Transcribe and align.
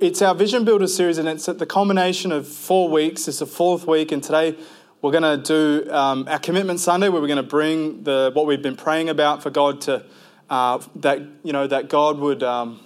it's 0.00 0.22
our 0.22 0.34
Vision 0.34 0.64
Builder 0.64 0.86
series, 0.86 1.18
and 1.18 1.28
it's 1.28 1.48
at 1.48 1.58
the 1.58 1.66
culmination 1.66 2.32
of 2.32 2.46
four 2.46 2.88
weeks. 2.88 3.26
It's 3.28 3.40
the 3.40 3.46
fourth 3.46 3.86
week, 3.86 4.12
and 4.12 4.22
today 4.22 4.56
we're 5.02 5.10
going 5.10 5.22
to 5.22 5.82
do 5.82 5.90
um, 5.92 6.26
our 6.28 6.38
Commitment 6.38 6.80
Sunday, 6.80 7.08
where 7.08 7.20
we're 7.20 7.26
going 7.26 7.36
to 7.36 7.42
bring 7.42 8.04
the 8.04 8.30
what 8.34 8.46
we've 8.46 8.62
been 8.62 8.76
praying 8.76 9.08
about 9.08 9.42
for 9.42 9.50
God 9.50 9.80
to 9.82 10.04
uh, 10.50 10.78
that 10.96 11.20
you 11.42 11.52
know 11.52 11.66
that 11.66 11.88
God 11.88 12.18
would. 12.18 12.42
Um, 12.42 12.80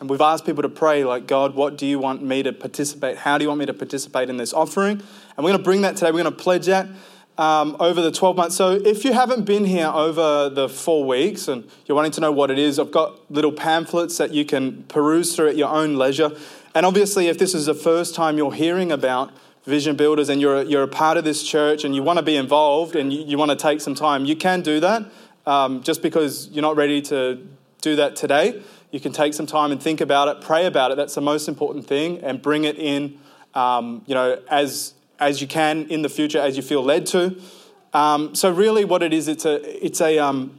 and 0.00 0.08
we've 0.08 0.20
asked 0.20 0.44
people 0.44 0.62
to 0.62 0.68
pray, 0.68 1.02
like, 1.02 1.26
God, 1.26 1.56
what 1.56 1.76
do 1.76 1.84
you 1.84 1.98
want 1.98 2.22
me 2.22 2.44
to 2.44 2.52
participate? 2.52 3.16
How 3.16 3.36
do 3.36 3.42
you 3.42 3.48
want 3.48 3.58
me 3.58 3.66
to 3.66 3.74
participate 3.74 4.30
in 4.30 4.36
this 4.36 4.52
offering? 4.52 4.92
And 4.92 5.38
we're 5.38 5.50
going 5.50 5.58
to 5.58 5.64
bring 5.64 5.80
that 5.82 5.96
today. 5.96 6.12
We're 6.12 6.22
going 6.22 6.36
to 6.36 6.40
pledge 6.40 6.66
that 6.66 6.86
um, 7.38 7.76
over 7.78 8.02
the 8.02 8.10
12 8.10 8.36
months. 8.36 8.56
So 8.56 8.72
if 8.72 9.04
you 9.04 9.12
haven't 9.12 9.44
been 9.44 9.64
here 9.64 9.86
over 9.86 10.50
the 10.50 10.68
four 10.68 11.06
weeks 11.06 11.46
and 11.46 11.68
you're 11.86 11.94
wanting 11.94 12.10
to 12.12 12.20
know 12.20 12.32
what 12.32 12.50
it 12.50 12.58
is, 12.58 12.78
I've 12.78 12.90
got 12.90 13.30
little 13.30 13.52
pamphlets 13.52 14.18
that 14.18 14.34
you 14.34 14.44
can 14.44 14.82
peruse 14.84 15.34
through 15.34 15.48
at 15.48 15.56
your 15.56 15.68
own 15.68 15.96
leisure. 15.96 16.32
And 16.74 16.84
obviously, 16.84 17.28
if 17.28 17.38
this 17.38 17.54
is 17.54 17.66
the 17.66 17.74
first 17.74 18.14
time 18.14 18.36
you're 18.36 18.52
hearing 18.52 18.90
about 18.90 19.32
Vision 19.64 19.96
Builders 19.96 20.28
and 20.28 20.40
you're, 20.40 20.62
you're 20.62 20.82
a 20.82 20.88
part 20.88 21.16
of 21.16 21.24
this 21.24 21.42
church 21.42 21.84
and 21.84 21.94
you 21.94 22.02
want 22.02 22.18
to 22.18 22.24
be 22.24 22.36
involved 22.36 22.96
and 22.96 23.12
you, 23.12 23.22
you 23.24 23.38
want 23.38 23.52
to 23.52 23.56
take 23.56 23.80
some 23.80 23.94
time, 23.94 24.24
you 24.24 24.34
can 24.34 24.60
do 24.60 24.80
that. 24.80 25.04
Um, 25.46 25.82
just 25.82 26.02
because 26.02 26.48
you're 26.48 26.62
not 26.62 26.76
ready 26.76 27.00
to 27.02 27.46
do 27.80 27.96
that 27.96 28.16
today, 28.16 28.62
you 28.90 28.98
can 29.00 29.12
take 29.12 29.32
some 29.32 29.46
time 29.46 29.70
and 29.70 29.80
think 29.80 30.00
about 30.00 30.28
it, 30.28 30.42
pray 30.42 30.66
about 30.66 30.90
it. 30.90 30.96
That's 30.96 31.14
the 31.14 31.20
most 31.20 31.48
important 31.48 31.86
thing, 31.86 32.18
and 32.18 32.42
bring 32.42 32.64
it 32.64 32.76
in, 32.78 33.18
um, 33.54 34.02
you 34.06 34.14
know, 34.14 34.40
as 34.50 34.94
as 35.18 35.40
you 35.40 35.46
can 35.46 35.86
in 35.86 36.02
the 36.02 36.08
future, 36.08 36.38
as 36.38 36.56
you 36.56 36.62
feel 36.62 36.82
led 36.82 37.06
to. 37.06 37.40
Um, 37.92 38.34
so 38.34 38.50
really, 38.50 38.84
what 38.84 39.02
it 39.02 39.12
is, 39.12 39.28
it's 39.28 39.44
a 39.44 39.84
it's 39.84 40.00
a 40.00 40.18
um, 40.18 40.58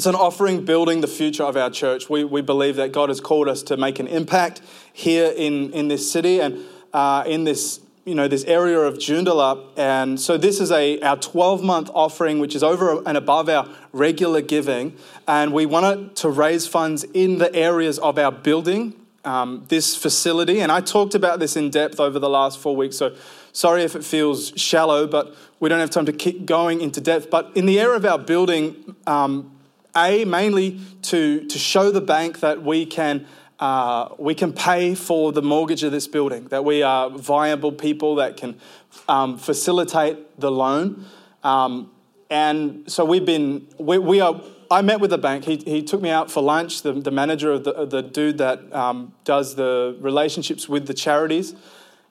it's 0.00 0.06
an 0.06 0.14
offering 0.14 0.64
building 0.64 1.02
the 1.02 1.06
future 1.06 1.44
of 1.44 1.58
our 1.58 1.68
church. 1.68 2.08
We, 2.08 2.24
we 2.24 2.40
believe 2.40 2.76
that 2.76 2.90
God 2.90 3.10
has 3.10 3.20
called 3.20 3.48
us 3.48 3.62
to 3.64 3.76
make 3.76 3.98
an 3.98 4.06
impact 4.06 4.62
here 4.94 5.30
in, 5.36 5.72
in 5.72 5.88
this 5.88 6.10
city 6.10 6.40
and 6.40 6.64
uh, 6.94 7.24
in 7.26 7.44
this 7.44 7.80
you 8.06 8.14
know 8.14 8.26
this 8.26 8.44
area 8.44 8.78
of 8.78 8.94
Joondalup, 8.94 9.78
and 9.78 10.18
so 10.18 10.38
this 10.38 10.58
is 10.58 10.72
a 10.72 11.00
our 11.02 11.18
12 11.18 11.62
month 11.62 11.90
offering, 11.92 12.38
which 12.38 12.56
is 12.56 12.62
over 12.62 13.02
and 13.06 13.16
above 13.16 13.50
our 13.50 13.68
regular 13.92 14.40
giving, 14.40 14.96
and 15.28 15.52
we 15.52 15.66
wanted 15.66 16.16
to 16.16 16.30
raise 16.30 16.66
funds 16.66 17.04
in 17.04 17.36
the 17.36 17.54
areas 17.54 17.98
of 17.98 18.18
our 18.18 18.32
building. 18.32 18.94
Um, 19.22 19.66
this 19.68 19.94
facility, 19.94 20.62
and 20.62 20.72
I 20.72 20.80
talked 20.80 21.14
about 21.14 21.40
this 21.40 21.54
in 21.54 21.68
depth 21.68 22.00
over 22.00 22.18
the 22.18 22.30
last 22.30 22.58
four 22.58 22.74
weeks. 22.74 22.96
So, 22.96 23.14
sorry 23.52 23.82
if 23.82 23.94
it 23.94 24.04
feels 24.04 24.52
shallow, 24.56 25.06
but 25.06 25.34
we 25.58 25.68
don't 25.68 25.80
have 25.80 25.90
time 25.90 26.06
to 26.06 26.12
keep 26.12 26.46
going 26.46 26.80
into 26.80 27.00
depth. 27.00 27.30
But 27.30 27.50
in 27.54 27.66
the 27.66 27.78
area 27.80 27.96
of 27.96 28.04
our 28.04 28.18
building, 28.18 28.96
um, 29.06 29.58
a 29.96 30.24
mainly 30.24 30.80
to 31.02 31.46
to 31.46 31.58
show 31.58 31.90
the 31.90 32.00
bank 32.00 32.40
that 32.40 32.62
we 32.62 32.86
can 32.86 33.26
uh, 33.60 34.08
we 34.18 34.34
can 34.34 34.52
pay 34.52 34.94
for 34.94 35.32
the 35.32 35.42
mortgage 35.42 35.82
of 35.82 35.92
this 35.92 36.08
building, 36.08 36.44
that 36.48 36.64
we 36.64 36.82
are 36.82 37.10
viable 37.10 37.72
people 37.72 38.14
that 38.14 38.36
can 38.36 38.58
um, 39.06 39.36
facilitate 39.36 40.40
the 40.40 40.50
loan. 40.50 41.04
Um, 41.44 41.90
and 42.30 42.90
so 42.90 43.04
we've 43.04 43.26
been, 43.26 43.68
we, 43.78 43.98
we, 43.98 44.20
are, 44.20 44.40
I 44.70 44.80
met 44.80 45.00
with 45.00 45.10
the 45.10 45.18
bank. 45.18 45.44
He, 45.44 45.56
he 45.56 45.82
took 45.82 46.00
me 46.00 46.08
out 46.08 46.30
for 46.30 46.42
lunch, 46.42 46.82
the, 46.82 46.92
the 46.92 47.10
manager 47.10 47.52
of 47.52 47.64
the, 47.64 47.84
the 47.84 48.02
dude 48.02 48.38
that 48.38 48.72
um, 48.72 49.12
does 49.24 49.56
the 49.56 49.96
relationships 50.00 50.66
with 50.66 50.86
the 50.86 50.94
charities. 50.94 51.54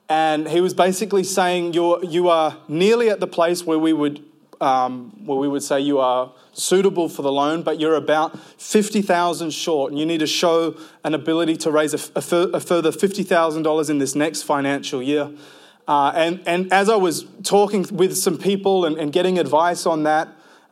And 0.09 0.49
he 0.49 0.59
was 0.59 0.73
basically 0.73 1.23
saying, 1.23 1.73
You're, 1.73 2.03
you 2.03 2.29
are 2.29 2.57
nearly 2.67 3.09
at 3.09 3.19
the 3.19 3.27
place 3.27 3.65
where 3.65 3.79
we 3.79 3.93
would 3.93 4.25
um, 4.61 5.25
where 5.25 5.38
we 5.38 5.47
would 5.47 5.63
say 5.63 5.79
you 5.79 5.99
are 5.99 6.33
suitable 6.52 7.07
for 7.07 7.21
the 7.21 7.31
loan, 7.31 7.63
but 7.63 7.79
you're 7.79 7.95
about 7.95 8.37
50,000 8.59 9.52
short, 9.52 9.91
and 9.91 9.99
you 9.99 10.05
need 10.05 10.19
to 10.19 10.27
show 10.27 10.75
an 11.03 11.13
ability 11.13 11.55
to 11.57 11.71
raise 11.71 11.93
a 11.93 11.97
further 11.97 12.59
$50,000 12.59 13.89
in 13.89 13.97
this 13.99 14.15
next 14.15 14.41
financial 14.41 15.02
year. 15.02 15.31
Uh, 15.87 16.11
and, 16.13 16.41
and 16.45 16.71
as 16.73 16.89
I 16.89 16.95
was 16.97 17.25
talking 17.43 17.85
with 17.91 18.15
some 18.17 18.37
people 18.37 18.85
and, 18.85 18.97
and 18.97 19.11
getting 19.11 19.39
advice 19.39 19.85
on 19.85 20.03
that, 20.03 20.27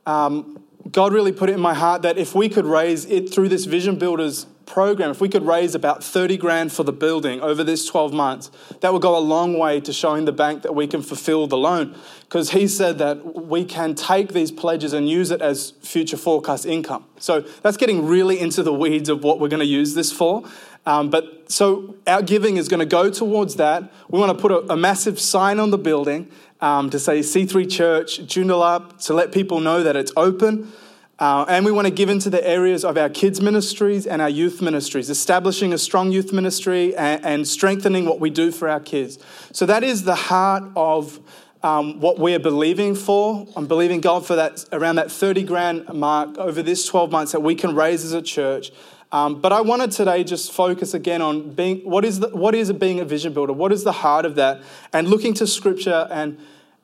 um, 0.06 0.64
God 0.92 1.12
really 1.12 1.32
put 1.32 1.50
it 1.50 1.54
in 1.54 1.60
my 1.60 1.74
heart 1.74 2.04
that 2.04 2.18
if 2.18 2.36
we 2.36 2.50
could 2.50 2.66
raise 2.66 3.06
it 3.06 3.34
through 3.34 3.50
this 3.50 3.66
Vision 3.66 3.98
Builders 3.98 4.46
program, 4.68 5.10
if 5.10 5.20
we 5.20 5.30
could 5.30 5.46
raise 5.46 5.74
about 5.74 6.04
30 6.04 6.38
grand 6.38 6.72
for 6.72 6.84
the 6.84 6.92
building 6.92 7.42
over 7.42 7.64
this 7.64 7.88
12 7.88 8.14
months, 8.14 8.52
that 8.82 8.94
would 8.94 9.02
go 9.02 9.18
a 9.18 9.20
long 9.20 9.58
way 9.58 9.80
to 9.82 9.92
showing 9.92 10.26
the 10.26 10.32
bank 10.32 10.62
that 10.62 10.76
we 10.76 10.86
can 10.86 11.02
fulfill 11.02 11.48
the 11.48 11.58
loan. 11.58 11.96
Because 12.22 12.52
he 12.52 12.68
said 12.68 12.98
that 13.00 13.36
we 13.36 13.66
can 13.66 13.96
take 13.96 14.34
these 14.34 14.52
pledges 14.52 14.94
and 14.94 15.10
use 15.10 15.32
it 15.32 15.42
as 15.42 15.72
future 15.82 16.18
forecast 16.18 16.66
income. 16.66 17.06
So 17.18 17.42
that's 17.42 17.78
getting 17.78 18.06
really 18.06 18.40
into 18.40 18.62
the 18.62 18.74
weeds 18.74 19.10
of 19.10 19.24
what 19.24 19.40
we're 19.40 19.48
going 19.48 19.62
to 19.62 19.66
use 19.66 19.96
this 19.96 20.12
for. 20.12 20.44
Um, 20.86 21.10
but 21.10 21.52
so 21.52 21.96
our 22.06 22.22
giving 22.22 22.58
is 22.58 22.68
going 22.68 22.80
to 22.80 22.86
go 22.86 23.10
towards 23.10 23.56
that. 23.56 23.92
We 24.10 24.20
want 24.20 24.38
to 24.38 24.42
put 24.42 24.52
a, 24.52 24.74
a 24.74 24.78
massive 24.78 25.20
sign 25.20 25.60
on 25.60 25.72
the 25.72 25.78
building 25.78 26.30
um, 26.62 26.90
to 26.90 27.00
say 27.00 27.20
C3 27.20 27.70
Church, 27.70 28.20
Joondalup, 28.20 29.04
to 29.06 29.14
let 29.14 29.32
people 29.32 29.60
know 29.60 29.84
that 29.84 29.96
it's 29.96 30.12
open. 30.16 30.72
Uh, 31.20 31.46
and 31.50 31.66
we 31.66 31.72
want 31.72 31.88
to 31.88 31.92
give 31.92 32.10
into 32.10 32.30
the 32.30 32.48
areas 32.48 32.86
of 32.86 32.96
our 32.96 33.10
kids' 33.10 33.42
ministries 33.42 34.06
and 34.06 34.22
our 34.22 34.30
youth 34.30 34.62
ministries, 34.62 35.10
establishing 35.10 35.74
a 35.74 35.78
strong 35.78 36.12
youth 36.12 36.32
ministry 36.32 36.96
and, 36.96 37.26
and 37.26 37.48
strengthening 37.48 38.06
what 38.06 38.20
we 38.20 38.30
do 38.30 38.52
for 38.52 38.70
our 38.70 38.80
kids. 38.80 39.18
So 39.52 39.66
that 39.66 39.84
is 39.84 40.04
the 40.04 40.16
heart 40.16 40.64
of 40.76 41.20
um, 41.64 42.00
what 42.00 42.20
we're 42.20 42.40
believing 42.40 42.94
for. 42.94 43.48
I'm 43.56 43.66
believing 43.66 44.00
God 44.00 44.28
for 44.28 44.36
that 44.36 44.64
around 44.72 44.98
that 44.98 45.12
30 45.12 45.44
grand 45.44 45.92
mark 45.92 46.38
over 46.38 46.62
this 46.62 46.86
12 46.86 47.12
months 47.12 47.32
that 47.32 47.42
we 47.42 47.56
can 47.56 47.76
raise 47.76 48.06
as 48.06 48.14
a 48.14 48.22
church. 48.22 48.72
Um, 49.12 49.42
but 49.42 49.52
I 49.54 49.62
wanted 49.62 49.92
today 49.92 50.24
just 50.24 50.52
focus 50.52 50.94
again 50.94 51.22
on 51.22 51.54
being 51.54 51.80
what 51.80 52.04
is 52.04 52.20
the, 52.20 52.28
what 52.30 52.54
is 52.54 52.72
being 52.74 53.00
a 53.00 53.06
vision 53.06 53.34
builder? 53.34 53.54
What 53.54 53.72
is 53.72 53.84
the 53.84 53.94
heart 53.94 54.26
of 54.26 54.36
that? 54.36 54.62
And 54.94 55.08
looking 55.08 55.34
to 55.36 55.48
Scripture 55.48 56.08
and 56.12 56.38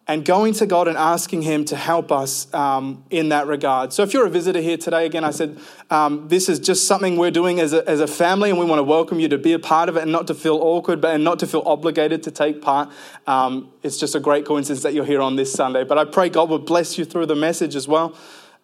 and 0.05 0.25
going 0.25 0.53
to 0.53 0.65
God 0.65 0.89
and 0.89 0.97
asking 0.97 1.43
Him 1.43 1.63
to 1.65 1.77
help 1.77 2.11
us 2.11 2.53
um, 2.53 3.05
in 3.09 3.29
that 3.29 3.47
regard. 3.47 3.93
So, 3.93 4.03
if 4.03 4.13
you're 4.13 4.25
a 4.25 4.29
visitor 4.29 4.59
here 4.59 4.75
today, 4.75 5.05
again, 5.05 5.23
I 5.23 5.31
said 5.31 5.57
um, 5.89 6.27
this 6.27 6.49
is 6.49 6.59
just 6.59 6.87
something 6.87 7.17
we're 7.17 7.31
doing 7.31 7.59
as 7.61 7.71
a, 7.71 7.87
as 7.87 8.01
a 8.01 8.07
family, 8.07 8.49
and 8.49 8.59
we 8.59 8.65
want 8.65 8.79
to 8.79 8.83
welcome 8.83 9.19
you 9.19 9.29
to 9.29 9.37
be 9.37 9.53
a 9.53 9.59
part 9.59 9.87
of 9.87 9.95
it 9.95 10.03
and 10.03 10.11
not 10.11 10.27
to 10.27 10.35
feel 10.35 10.55
awkward, 10.55 10.99
but 10.99 11.15
and 11.15 11.23
not 11.23 11.39
to 11.39 11.47
feel 11.47 11.63
obligated 11.65 12.21
to 12.23 12.31
take 12.31 12.61
part. 12.61 12.89
Um, 13.27 13.71
it's 13.81 13.97
just 13.97 14.13
a 14.13 14.19
great 14.19 14.45
coincidence 14.45 14.83
that 14.83 14.93
you're 14.93 15.05
here 15.05 15.21
on 15.21 15.37
this 15.37 15.53
Sunday. 15.53 15.85
But 15.85 15.97
I 15.97 16.05
pray 16.05 16.29
God 16.29 16.49
will 16.49 16.59
bless 16.59 16.97
you 16.97 17.05
through 17.05 17.27
the 17.27 17.35
message 17.35 17.75
as 17.75 17.87
well. 17.87 18.15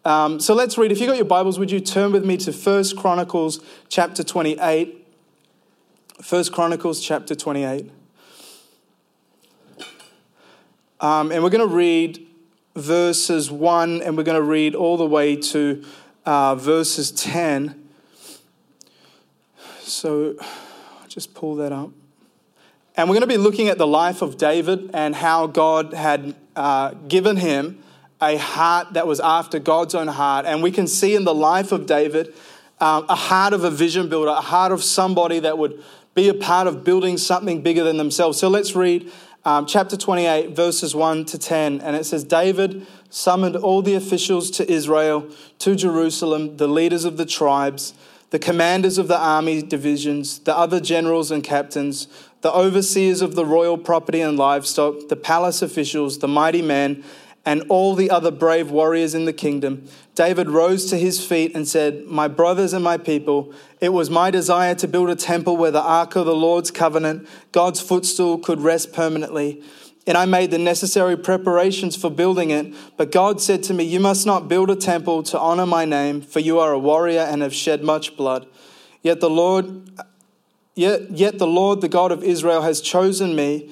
Um, 0.04 0.40
so 0.40 0.54
let's 0.54 0.78
read. 0.78 0.92
If 0.92 1.00
you've 1.00 1.08
got 1.08 1.18
your 1.18 1.26
Bibles, 1.26 1.58
would 1.58 1.72
you 1.72 1.80
turn 1.80 2.12
with 2.12 2.26
me 2.26 2.36
to 2.38 2.52
First 2.52 2.98
Chronicles 2.98 3.64
chapter 3.88 4.24
28? 4.24 5.08
First 6.22 6.52
Chronicles 6.52 7.00
chapter 7.00 7.34
28. 7.34 7.92
Um, 11.02 11.32
and 11.32 11.42
we're 11.42 11.50
going 11.50 11.68
to 11.68 11.74
read 11.74 12.28
verses 12.76 13.50
1 13.50 14.02
and 14.02 14.18
we're 14.18 14.24
going 14.24 14.36
to 14.36 14.42
read 14.42 14.76
all 14.76 14.98
the 14.98 15.06
way 15.06 15.38
to 15.38 15.84
uh, 16.26 16.56
verses 16.56 17.12
10. 17.12 17.88
So 19.80 20.36
I'll 20.40 21.08
just 21.08 21.34
pull 21.34 21.56
that 21.56 21.72
up. 21.72 21.92
And 22.98 23.08
we're 23.08 23.14
going 23.14 23.22
to 23.22 23.28
be 23.28 23.38
looking 23.38 23.70
at 23.70 23.78
the 23.78 23.88
life 23.88 24.22
of 24.22 24.38
David 24.38 24.92
and 24.94 25.16
how 25.16 25.48
God 25.48 25.94
had 25.94 26.36
uh, 26.58 26.92
given 27.08 27.38
him 27.38 27.82
a 28.22 28.36
heart 28.36 28.94
that 28.94 29.08
was 29.08 29.22
after 29.22 29.58
God's 29.58 29.96
own 29.96 30.10
heart. 30.10 30.46
And 30.46 30.62
we 30.62 30.70
can 30.70 30.86
see 30.86 31.16
in 31.16 31.24
the 31.24 31.34
life 31.34 31.72
of 31.72 31.86
David 31.86 32.34
um, 32.82 33.06
a 33.08 33.16
heart 33.16 33.54
of 33.54 33.64
a 33.64 33.72
vision 33.72 34.10
builder, 34.10 34.32
a 34.32 34.42
heart 34.42 34.74
of 34.74 34.84
somebody 34.84 35.40
that 35.40 35.58
would 35.58 35.82
be 36.14 36.28
a 36.28 36.34
part 36.34 36.68
of 36.68 36.84
building 36.84 37.18
something 37.18 37.62
bigger 37.62 37.86
than 37.86 37.96
themselves. 37.96 38.38
So 38.38 38.50
let's 38.50 38.76
read 38.76 39.10
um, 39.46 39.66
chapter 39.66 39.96
28, 39.96 40.56
verses 40.56 40.94
1 40.94 41.26
to 41.26 41.38
10. 41.38 41.82
And 41.82 41.96
it 41.96 42.06
says, 42.06 42.24
David 42.24 42.86
summoned 43.10 43.56
all 43.56 43.82
the 43.82 43.96
officials 43.96 44.52
to 44.52 44.72
Israel, 44.72 45.30
to 45.60 45.76
Jerusalem, 45.76 46.58
the 46.58 46.68
leaders 46.68 47.06
of 47.06 47.18
the 47.18 47.26
tribes, 47.26 47.94
the 48.32 48.40
commanders 48.40 48.98
of 48.98 49.08
the 49.08 49.18
army 49.18 49.62
divisions, 49.62 50.40
the 50.40 50.56
other 50.56 50.80
generals 50.80 51.32
and 51.32 51.44
captains, 51.44 52.08
the 52.42 52.54
overseers 52.54 53.22
of 53.22 53.36
the 53.36 53.46
royal 53.46 53.78
property 53.78 54.22
and 54.22 54.38
livestock, 54.38 55.08
the 55.10 55.16
palace 55.16 55.62
officials, 55.62 56.20
the 56.20 56.28
mighty 56.28 56.62
men, 56.62 57.04
and 57.50 57.64
all 57.68 57.96
the 57.96 58.12
other 58.12 58.30
brave 58.30 58.70
warriors 58.70 59.16
in 59.16 59.26
the 59.26 59.34
kingdom, 59.34 59.88
David 60.14 60.52
rose 60.52 60.86
to 60.92 60.96
his 60.96 61.26
feet 61.26 61.56
and 61.56 61.68
said, 61.68 62.06
My 62.06 62.28
brothers 62.28 62.74
and 62.74 62.84
my 62.84 62.96
people, 62.96 63.56
it 63.82 63.90
was 63.90 64.08
my 64.08 64.30
desire 64.30 64.76
to 64.76 64.88
build 64.88 65.10
a 65.10 65.16
temple 65.16 65.58
where 65.58 65.72
the 65.72 65.82
ark 65.82 66.16
of 66.16 66.28
the 66.28 66.36
Lord's 66.36 66.70
covenant, 66.70 67.28
God's 67.52 67.82
footstool, 67.82 68.38
could 68.38 68.62
rest 68.62 68.94
permanently. 68.94 69.64
And 70.06 70.16
I 70.16 70.28
made 70.28 70.52
the 70.52 70.60
necessary 70.60 71.18
preparations 71.18 71.96
for 71.96 72.12
building 72.12 72.52
it. 72.52 72.72
But 72.98 73.12
God 73.12 73.42
said 73.42 73.64
to 73.64 73.74
me, 73.74 73.84
You 73.84 74.00
must 74.00 74.28
not 74.28 74.48
build 74.48 74.70
a 74.70 74.76
temple 74.76 75.24
to 75.24 75.40
honor 75.40 75.66
my 75.66 75.86
name, 75.86 76.22
for 76.22 76.40
you 76.40 76.60
are 76.60 76.72
a 76.72 76.78
warrior 76.78 77.22
and 77.22 77.42
have 77.42 77.56
shed 77.56 77.82
much 77.84 78.16
blood. 78.16 78.46
Yet 79.02 79.22
the 79.22 79.30
Lord 79.30 79.90
Yet, 80.76 81.12
yet 81.12 81.40
the 81.40 81.48
Lord, 81.48 81.82
the 81.82 81.90
God 81.90 82.14
of 82.14 82.24
Israel, 82.24 82.62
has 82.62 82.80
chosen 82.80 83.36
me 83.36 83.70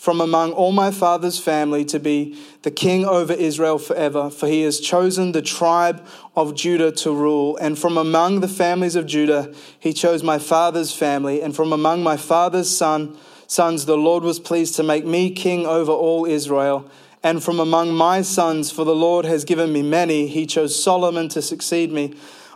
from 0.00 0.18
among 0.18 0.50
all 0.52 0.72
my 0.72 0.90
father's 0.90 1.38
family 1.38 1.84
to 1.84 2.00
be 2.00 2.34
the 2.62 2.70
king 2.70 3.04
over 3.04 3.34
Israel 3.34 3.78
forever, 3.78 4.30
for 4.30 4.46
he 4.48 4.62
has 4.62 4.80
chosen 4.80 5.32
the 5.32 5.42
tribe 5.42 6.02
of 6.34 6.54
Judah 6.54 6.90
to 6.90 7.12
rule. 7.12 7.58
And 7.58 7.78
from 7.78 7.98
among 7.98 8.40
the 8.40 8.48
families 8.48 8.96
of 8.96 9.04
Judah, 9.04 9.54
he 9.78 9.92
chose 9.92 10.22
my 10.22 10.38
father's 10.38 10.90
family, 10.90 11.42
and 11.42 11.54
from 11.54 11.70
among 11.70 12.02
my 12.02 12.16
father's 12.16 12.74
son, 12.74 13.14
sons, 13.46 13.84
the 13.84 13.98
Lord 13.98 14.22
was 14.22 14.40
pleased 14.40 14.74
to 14.76 14.82
make 14.82 15.04
me 15.04 15.32
king 15.32 15.66
over 15.66 15.92
all 15.92 16.24
Israel. 16.24 16.90
And 17.22 17.44
from 17.44 17.60
among 17.60 17.92
my 17.92 18.22
sons, 18.22 18.70
for 18.70 18.86
the 18.86 18.94
Lord 18.94 19.26
has 19.26 19.44
given 19.44 19.70
me 19.70 19.82
many, 19.82 20.28
he 20.28 20.46
chose 20.46 20.82
Solomon 20.82 21.28
to 21.28 21.42
succeed 21.42 21.92
me 21.92 22.14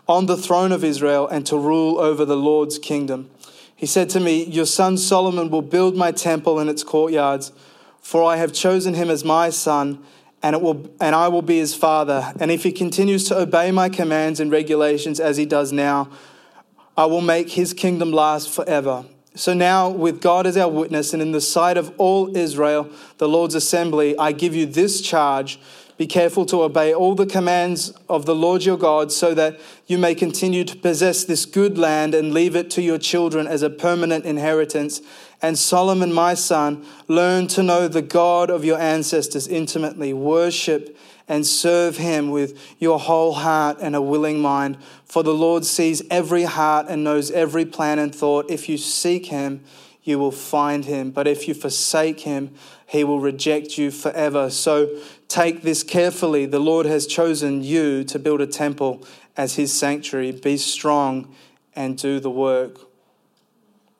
on 0.08 0.24
the 0.24 0.38
throne 0.38 0.72
of 0.72 0.82
Israel 0.82 1.28
and 1.28 1.44
to 1.44 1.58
rule 1.58 1.98
over 1.98 2.24
the 2.24 2.38
Lord's 2.38 2.78
kingdom. 2.78 3.28
He 3.76 3.86
said 3.86 4.08
to 4.10 4.20
me, 4.20 4.44
Your 4.44 4.66
son 4.66 4.96
Solomon 4.96 5.50
will 5.50 5.62
build 5.62 5.96
my 5.96 6.12
temple 6.12 6.58
and 6.58 6.70
its 6.70 6.82
courtyards, 6.82 7.52
for 8.00 8.22
I 8.22 8.36
have 8.36 8.52
chosen 8.52 8.94
him 8.94 9.10
as 9.10 9.24
my 9.24 9.50
son, 9.50 10.02
and, 10.42 10.54
it 10.54 10.62
will, 10.62 10.90
and 11.00 11.14
I 11.14 11.28
will 11.28 11.42
be 11.42 11.58
his 11.58 11.74
father. 11.74 12.32
And 12.38 12.50
if 12.50 12.62
he 12.62 12.72
continues 12.72 13.24
to 13.28 13.38
obey 13.38 13.70
my 13.70 13.88
commands 13.88 14.40
and 14.40 14.50
regulations 14.50 15.18
as 15.18 15.36
he 15.36 15.46
does 15.46 15.72
now, 15.72 16.10
I 16.96 17.06
will 17.06 17.22
make 17.22 17.50
his 17.50 17.72
kingdom 17.72 18.12
last 18.12 18.50
forever. 18.50 19.06
So 19.36 19.52
now, 19.52 19.88
with 19.88 20.20
God 20.20 20.46
as 20.46 20.56
our 20.56 20.68
witness, 20.68 21.12
and 21.12 21.20
in 21.20 21.32
the 21.32 21.40
sight 21.40 21.76
of 21.76 21.92
all 21.98 22.36
Israel, 22.36 22.88
the 23.18 23.28
Lord's 23.28 23.56
assembly, 23.56 24.16
I 24.16 24.30
give 24.30 24.54
you 24.54 24.64
this 24.64 25.00
charge 25.00 25.58
be 25.96 26.06
careful 26.06 26.44
to 26.46 26.62
obey 26.62 26.92
all 26.92 27.14
the 27.14 27.26
commands 27.26 27.90
of 28.08 28.26
the 28.26 28.34
Lord 28.34 28.64
your 28.64 28.76
God, 28.76 29.12
so 29.12 29.32
that 29.34 29.60
you 29.86 29.96
may 29.96 30.14
continue 30.14 30.64
to 30.64 30.76
possess 30.76 31.24
this 31.24 31.46
good 31.46 31.78
land 31.78 32.14
and 32.14 32.34
leave 32.34 32.56
it 32.56 32.70
to 32.72 32.82
your 32.82 32.98
children 32.98 33.46
as 33.46 33.62
a 33.62 33.70
permanent 33.70 34.24
inheritance. 34.24 35.00
And 35.40 35.58
Solomon, 35.58 36.12
my 36.12 36.34
son, 36.34 36.84
learn 37.06 37.46
to 37.48 37.62
know 37.62 37.86
the 37.86 38.02
God 38.02 38.50
of 38.50 38.64
your 38.64 38.78
ancestors 38.78 39.46
intimately. 39.46 40.12
Worship 40.12 40.96
and 41.28 41.46
serve 41.46 41.96
him 41.96 42.30
with 42.30 42.76
your 42.78 42.98
whole 42.98 43.32
heart 43.32 43.78
and 43.80 43.94
a 43.94 44.02
willing 44.02 44.40
mind. 44.40 44.76
For 45.04 45.22
the 45.22 45.34
Lord 45.34 45.64
sees 45.64 46.02
every 46.10 46.44
heart 46.44 46.86
and 46.88 47.04
knows 47.04 47.30
every 47.30 47.64
plan 47.64 47.98
and 47.98 48.14
thought. 48.14 48.50
If 48.50 48.68
you 48.68 48.76
seek 48.76 49.26
him, 49.26 49.64
you 50.02 50.18
will 50.18 50.32
find 50.32 50.84
him. 50.84 51.10
But 51.10 51.26
if 51.26 51.48
you 51.48 51.54
forsake 51.54 52.20
him, 52.20 52.54
he 52.86 53.04
will 53.04 53.20
reject 53.20 53.78
you 53.78 53.90
forever. 53.90 54.50
So 54.50 55.00
take 55.34 55.62
this 55.62 55.82
carefully. 55.82 56.46
The 56.46 56.60
Lord 56.60 56.86
has 56.86 57.08
chosen 57.08 57.64
you 57.64 58.04
to 58.04 58.20
build 58.20 58.40
a 58.40 58.46
temple 58.46 59.04
as 59.36 59.56
his 59.56 59.72
sanctuary. 59.72 60.30
Be 60.30 60.56
strong 60.56 61.34
and 61.74 61.98
do 61.98 62.20
the 62.20 62.30
work. 62.30 62.78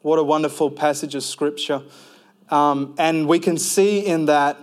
What 0.02 0.20
a 0.20 0.22
wonderful 0.22 0.70
passage 0.70 1.16
of 1.16 1.25
scripture. 1.25 1.82
Um, 2.50 2.94
and 2.98 3.26
we 3.26 3.40
can 3.40 3.58
see 3.58 4.06
in 4.06 4.26
that 4.26 4.58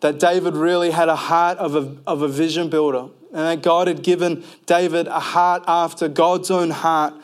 that 0.00 0.20
David 0.20 0.54
really 0.54 0.92
had 0.92 1.08
a 1.08 1.16
heart 1.16 1.58
of 1.58 1.74
a, 1.74 1.96
of 2.06 2.22
a 2.22 2.28
vision 2.28 2.70
builder, 2.70 3.08
and 3.32 3.46
that 3.48 3.62
God 3.62 3.88
had 3.88 4.04
given 4.04 4.44
David 4.66 5.08
a 5.08 5.18
heart 5.18 5.64
after 5.66 6.06
God's 6.06 6.52
own 6.52 6.70
heart. 6.70 7.14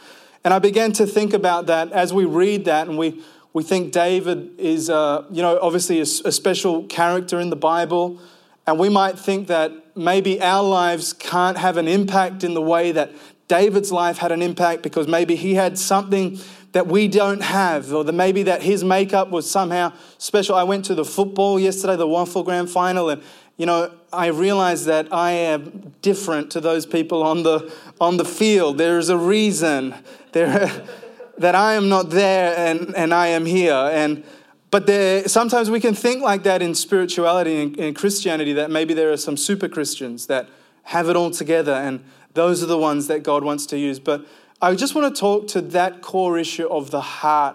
And 0.43 0.53
I 0.53 0.59
began 0.59 0.91
to 0.95 1.07
think 1.07 1.33
about 1.33 1.67
that 1.67 1.93
as 1.93 2.13
we 2.13 2.25
read 2.25 2.65
that, 2.65 2.89
and 2.89 2.99
we, 2.99 3.23
we 3.53 3.63
think 3.63 3.93
David 3.93 4.59
is, 4.59 4.91
uh, 4.91 5.25
you 5.31 5.41
know, 5.41 5.61
obviously 5.63 6.01
a, 6.01 6.03
a 6.03 6.33
special 6.33 6.83
character 6.87 7.39
in 7.39 7.51
the 7.51 7.57
Bible. 7.57 8.19
And 8.67 8.79
we 8.79 8.89
might 8.89 9.19
think 9.19 9.49
that 9.49 9.73
maybe 9.97 10.41
our 10.41 10.63
lives 10.63 11.13
can't 11.13 11.59
have 11.59 11.77
an 11.77 11.87
impact 11.87 12.45
in 12.45 12.55
the 12.55 12.63
way 12.63 12.93
that 12.93 13.13
David's 13.47 13.93
life 13.93 14.19
had 14.19 14.33
an 14.33 14.41
impact 14.41 14.83
because 14.83 15.07
maybe 15.07 15.37
he 15.37 15.55
had 15.55 15.79
something 15.79 16.39
that 16.73 16.87
we 16.87 17.07
don't 17.07 17.43
have, 17.43 17.93
or 17.93 18.03
that 18.03 18.13
maybe 18.15 18.43
that 18.45 18.63
his 18.63 18.83
makeup 18.83 19.31
was 19.31 19.49
somehow 19.49 19.93
special. 20.19 20.57
I 20.57 20.65
went 20.65 20.85
to 20.87 20.95
the 20.95 21.05
football 21.05 21.61
yesterday, 21.61 21.95
the 21.95 22.07
WAFL 22.07 22.45
Grand 22.45 22.69
Final, 22.69 23.11
and 23.11 23.23
you 23.57 23.67
know, 23.67 23.93
I 24.13 24.27
realized 24.27 24.87
that 24.87 25.13
I 25.13 25.31
am 25.31 25.95
different 26.03 26.51
to 26.53 26.61
those 26.61 26.87
people 26.87 27.23
on 27.23 27.45
the 27.45 27.73
on 28.01 28.17
the 28.17 28.25
field. 28.25 28.79
There 28.79 28.99
is 28.99 29.09
a 29.09 29.17
reason. 29.17 29.95
There 30.33 30.71
that 31.39 31.55
I 31.55 31.75
am 31.75 31.89
not 31.89 32.11
there 32.11 32.57
and, 32.57 32.95
and 32.97 33.13
I 33.13 33.29
am 33.29 33.47
here. 33.47 33.73
And 33.73 34.25
but 34.75 34.89
there, 34.89 35.29
sometimes 35.29 35.71
we 35.71 35.79
can 35.79 35.95
think 35.95 36.21
like 36.21 36.43
that 36.43 36.61
in 36.61 36.75
spirituality 36.75 37.63
and 37.63 37.77
in 37.77 37.95
Christianity, 37.95 38.55
that 38.55 38.73
maybe 38.73 38.93
there 38.93 39.13
are 39.13 39.17
some 39.17 39.37
super 39.37 39.69
Christians 39.69 40.27
that 40.27 40.49
have 40.83 41.09
it 41.09 41.15
all 41.15 41.31
together, 41.31 41.71
and 41.71 42.03
those 42.33 42.61
are 42.61 42.67
the 42.67 42.77
ones 42.77 43.07
that 43.07 43.23
God 43.23 43.45
wants 43.45 43.67
to 43.67 43.79
use. 43.79 44.01
But 44.01 44.27
I 44.61 44.75
just 44.75 44.97
want 44.97 45.15
to 45.15 45.21
talk 45.21 45.47
to 45.51 45.61
that 45.61 46.03
core 46.03 46.37
issue 46.41 46.67
of 46.67 46.91
the 46.91 47.01
heart. 47.01 47.55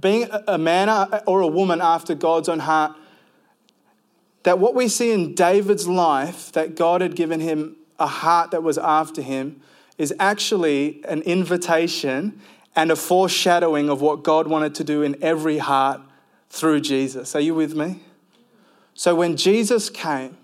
Being 0.00 0.28
a 0.48 0.58
man 0.58 0.88
or 1.24 1.40
a 1.40 1.46
woman 1.46 1.80
after 1.80 2.16
God's 2.16 2.48
own 2.48 2.58
heart, 2.58 2.96
that 4.42 4.58
what 4.58 4.74
we 4.74 4.88
see 4.88 5.12
in 5.12 5.36
David's 5.36 5.86
life, 5.86 6.50
that 6.50 6.74
God 6.74 7.00
had 7.00 7.14
given 7.14 7.38
him 7.38 7.76
a 8.00 8.08
heart 8.08 8.50
that 8.50 8.64
was 8.64 8.76
after 8.76 9.22
him, 9.22 9.60
is 9.98 10.12
actually 10.18 11.00
an 11.04 11.22
invitation 11.22 12.40
and 12.74 12.90
a 12.90 12.96
foreshadowing 12.96 13.88
of 13.88 14.00
what 14.00 14.24
God 14.24 14.48
wanted 14.48 14.74
to 14.74 14.82
do 14.82 15.02
in 15.02 15.16
every 15.22 15.58
heart 15.58 16.00
through 16.54 16.80
Jesus. 16.80 17.34
Are 17.34 17.40
you 17.40 17.52
with 17.52 17.74
me? 17.74 18.00
So 18.94 19.16
when 19.16 19.36
Jesus 19.36 19.90
came 19.90 20.36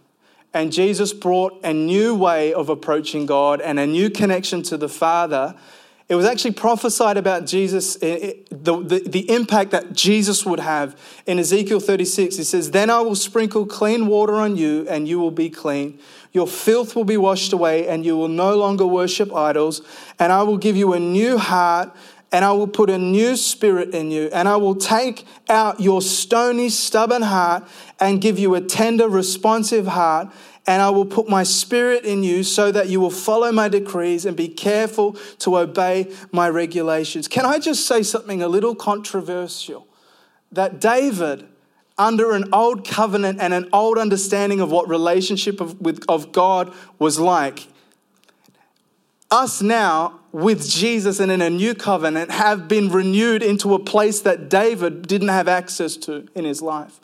and 0.53 0.73
Jesus 0.73 1.13
brought 1.13 1.61
a 1.63 1.73
new 1.73 2.17
way 2.17 2.53
of 2.53 2.69
approaching 2.69 3.27
God 3.27 3.61
and 3.61 3.79
a 3.79 3.87
new 3.87 4.11
connection 4.11 4.65
to 4.65 4.77
the 4.77 4.89
Father, 4.89 5.55
it 6.09 6.17
was 6.17 6.27
actually 6.27 6.55
prophesied 6.55 7.17
about 7.17 7.47
Jesus, 7.47 7.95
the, 7.95 8.37
the, 8.51 9.05
the 9.07 9.31
impact 9.31 9.71
that 9.71 9.93
Jesus 9.93 10.45
would 10.45 10.59
have. 10.59 11.01
In 11.27 11.39
Ezekiel 11.39 11.79
36, 11.79 12.41
it 12.41 12.45
says, 12.47 12.73
Then 12.73 12.91
I 12.91 13.01
will 13.03 13.15
sprinkle 13.15 13.65
clean 13.65 14.09
water 14.09 14.35
on 14.35 14.57
you, 14.57 14.89
and 14.89 15.07
you 15.07 15.21
will 15.21 15.31
be 15.31 15.49
clean. 15.49 16.01
Your 16.33 16.49
filth 16.49 16.97
will 16.97 17.05
be 17.05 17.17
washed 17.17 17.53
away, 17.53 17.87
and 17.87 18.05
you 18.05 18.17
will 18.17 18.27
no 18.27 18.57
longer 18.57 18.85
worship 18.85 19.33
idols. 19.33 19.83
And 20.19 20.33
I 20.33 20.43
will 20.43 20.59
give 20.59 20.77
you 20.77 20.95
a 20.95 20.99
new 20.99 21.39
heart 21.39 21.95
and 22.33 22.45
I 22.45 22.53
will 22.53 22.69
put 22.69 22.91
a 22.91 22.99
new 22.99 23.37
spirit 23.37 23.95
in 23.95 24.11
you, 24.11 24.31
and 24.33 24.49
I 24.49 24.57
will 24.57 24.77
take 24.77 25.27
out 25.49 25.81
your 25.81 26.01
stony, 26.01 26.69
stubborn 26.69 27.23
heart 27.23 27.65
and 27.99 28.21
give 28.21 28.39
you 28.39 28.55
a 28.55 28.61
tender, 28.61 29.09
responsive 29.09 29.89
heart. 29.89 30.33
And 30.67 30.81
I 30.81 30.91
will 30.91 31.07
put 31.07 31.29
my 31.29 31.43
spirit 31.43 32.05
in 32.05 32.23
you 32.23 32.45
so 32.45 32.71
that 32.71 32.89
you 32.89 33.01
will 33.01 33.11
follow 33.11 33.51
my 33.51 33.69
decrees 33.69 34.25
and 34.27 34.37
be 34.37 34.47
careful 34.47 35.17
to 35.39 35.59
obey 35.59 36.15
my 36.31 36.49
regulations. 36.49 37.27
Can 37.27 37.45
I 37.45 37.59
just 37.59 37.87
say 37.87 38.05
something 38.05 38.43
a 38.43 38.47
little 38.47 38.77
controversial? 38.77 39.89
That 40.53 40.81
David, 40.81 41.49
under 41.99 42.33
an 42.33 42.51
old 42.53 42.87
covenant 42.87 43.41
and 43.41 43.53
an 43.53 43.69
old 43.73 43.99
understanding 43.99 44.61
of 44.61 44.71
what 44.71 44.89
relationship 44.89 45.61
of, 45.61 45.81
with, 45.81 46.05
of 46.09 46.31
God 46.31 46.73
was 46.99 47.19
like, 47.19 47.67
us 49.31 49.63
now 49.63 50.20
with 50.33 50.69
Jesus 50.69 51.21
and 51.21 51.31
in 51.33 51.43
a 51.43 51.51
new 51.51 51.75
covenant 51.75 52.31
have 52.31 52.69
been 52.69 52.91
renewed 52.91 53.43
into 53.43 53.75
a 53.75 53.79
place 53.79 54.21
that 54.21 54.49
David 54.49 55.07
didn't 55.07 55.29
have 55.29 55.49
access 55.49 55.97
to 55.99 56.29
in 56.35 56.45
his 56.45 56.63
life. 56.63 57.01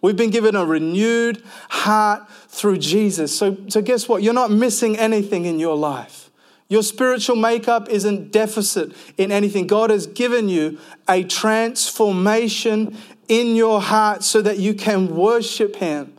We've 0.00 0.16
been 0.16 0.30
given 0.30 0.54
a 0.54 0.64
renewed 0.64 1.42
heart 1.68 2.30
through 2.48 2.78
Jesus. 2.78 3.36
So, 3.36 3.56
so 3.68 3.82
guess 3.82 4.08
what? 4.08 4.22
You're 4.22 4.32
not 4.32 4.50
missing 4.50 4.96
anything 4.96 5.44
in 5.44 5.58
your 5.58 5.76
life. 5.76 6.30
Your 6.68 6.82
spiritual 6.82 7.36
makeup 7.36 7.88
isn't 7.88 8.30
deficit 8.30 8.92
in 9.16 9.32
anything. 9.32 9.66
God 9.66 9.90
has 9.90 10.06
given 10.06 10.48
you 10.48 10.78
a 11.08 11.24
transformation 11.24 12.96
in 13.26 13.56
your 13.56 13.80
heart 13.80 14.22
so 14.22 14.40
that 14.42 14.58
you 14.58 14.74
can 14.74 15.16
worship 15.16 15.76
Him 15.76 16.14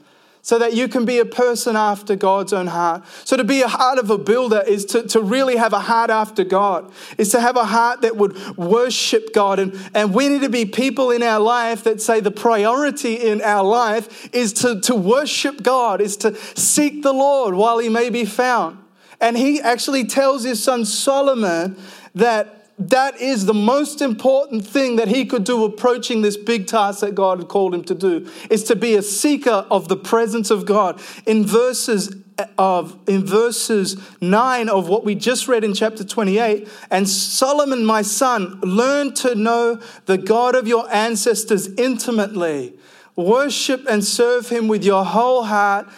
so 0.49 0.57
that 0.57 0.73
you 0.73 0.87
can 0.87 1.05
be 1.05 1.19
a 1.19 1.25
person 1.25 1.75
after 1.75 2.15
God's 2.15 2.53
own 2.53 2.65
heart. 2.65 3.03
So, 3.23 3.37
to 3.37 3.43
be 3.43 3.61
a 3.61 3.67
heart 3.67 3.99
of 3.99 4.09
a 4.09 4.17
builder 4.17 4.63
is 4.65 4.83
to, 4.85 5.03
to 5.09 5.21
really 5.21 5.57
have 5.57 5.73
a 5.73 5.79
heart 5.79 6.09
after 6.09 6.43
God, 6.43 6.91
is 7.19 7.29
to 7.33 7.39
have 7.39 7.55
a 7.55 7.65
heart 7.65 8.01
that 8.01 8.17
would 8.17 8.57
worship 8.57 9.31
God. 9.31 9.59
And, 9.59 9.79
and 9.93 10.11
we 10.11 10.27
need 10.27 10.41
to 10.41 10.49
be 10.49 10.65
people 10.65 11.11
in 11.11 11.21
our 11.21 11.39
life 11.39 11.83
that 11.83 12.01
say 12.01 12.19
the 12.19 12.31
priority 12.31 13.13
in 13.13 13.43
our 13.43 13.63
life 13.63 14.27
is 14.33 14.51
to, 14.53 14.81
to 14.81 14.95
worship 14.95 15.61
God, 15.61 16.01
is 16.01 16.17
to 16.17 16.33
seek 16.57 17.03
the 17.03 17.13
Lord 17.13 17.53
while 17.53 17.77
he 17.77 17.87
may 17.87 18.09
be 18.09 18.25
found. 18.25 18.79
And 19.21 19.37
he 19.37 19.61
actually 19.61 20.05
tells 20.05 20.45
his 20.45 20.63
son 20.63 20.83
Solomon 20.83 21.77
that 22.15 22.58
that 22.79 23.19
is 23.19 23.45
the 23.45 23.53
most 23.53 24.01
important 24.01 24.65
thing 24.65 24.95
that 24.95 25.09
he 25.09 25.25
could 25.25 25.43
do 25.43 25.65
approaching 25.65 26.21
this 26.21 26.37
big 26.37 26.65
task 26.65 27.01
that 27.01 27.13
God 27.13 27.39
had 27.39 27.49
called 27.49 27.75
him 27.75 27.83
to 27.83 27.93
do 27.93 28.29
is 28.49 28.63
to 28.65 28.75
be 28.75 28.95
a 28.95 29.01
seeker 29.01 29.65
of 29.69 29.89
the 29.89 29.97
presence 29.97 30.49
of 30.49 30.65
God. 30.65 31.01
In 31.25 31.45
verses 31.45 32.15
uh, 32.37 32.45
of 32.57 32.97
in 33.05 33.25
verses 33.25 34.01
9 34.21 34.69
of 34.69 34.87
what 34.87 35.03
we 35.03 35.13
just 35.13 35.49
read 35.49 35.65
in 35.65 35.73
chapter 35.73 36.05
28 36.05 36.69
and 36.89 37.09
Solomon 37.09 37.85
my 37.85 38.01
son 38.01 38.61
learn 38.61 39.13
to 39.15 39.35
know 39.35 39.81
the 40.05 40.17
God 40.17 40.55
of 40.55 40.65
your 40.65 40.89
ancestors 40.89 41.67
intimately 41.73 42.79
worship 43.17 43.85
and 43.89 44.05
serve 44.05 44.47
him 44.47 44.69
with 44.69 44.85
your 44.85 45.03
whole 45.03 45.43
heart 45.43 45.89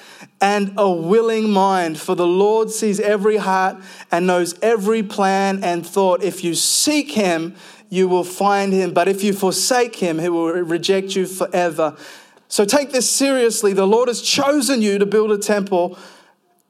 and 0.42 0.74
a 0.76 0.92
willing 0.92 1.52
mind, 1.52 2.00
for 2.00 2.16
the 2.16 2.26
Lord 2.26 2.72
sees 2.72 3.00
every 3.00 3.38
heart 3.38 3.78
and 4.12 4.26
knows 4.26 4.58
every 4.62 5.04
plan 5.04 5.64
and 5.64 5.86
thought. 5.86 6.24
If 6.24 6.44
you 6.44 6.56
seek 6.56 7.12
him, 7.12 7.56
you 7.90 8.08
will 8.08 8.24
find 8.24 8.74
him. 8.74 8.94
But 8.94 9.08
if 9.08 9.24
you 9.24 9.34
forsake 9.34 9.98
him, 9.98 10.18
he 10.18 10.30
will 10.30 10.52
reject 10.52 11.16
you 11.16 11.28
forever. 11.28 11.96
So 12.48 12.66
take 12.66 12.92
this 12.92 13.10
seriously. 13.10 13.74
The 13.74 13.86
Lord 13.86 14.08
has 14.08 14.22
chosen 14.22 14.82
you 14.82 14.98
to 14.98 15.06
build 15.06 15.32
a 15.32 15.38
temple 15.38 15.98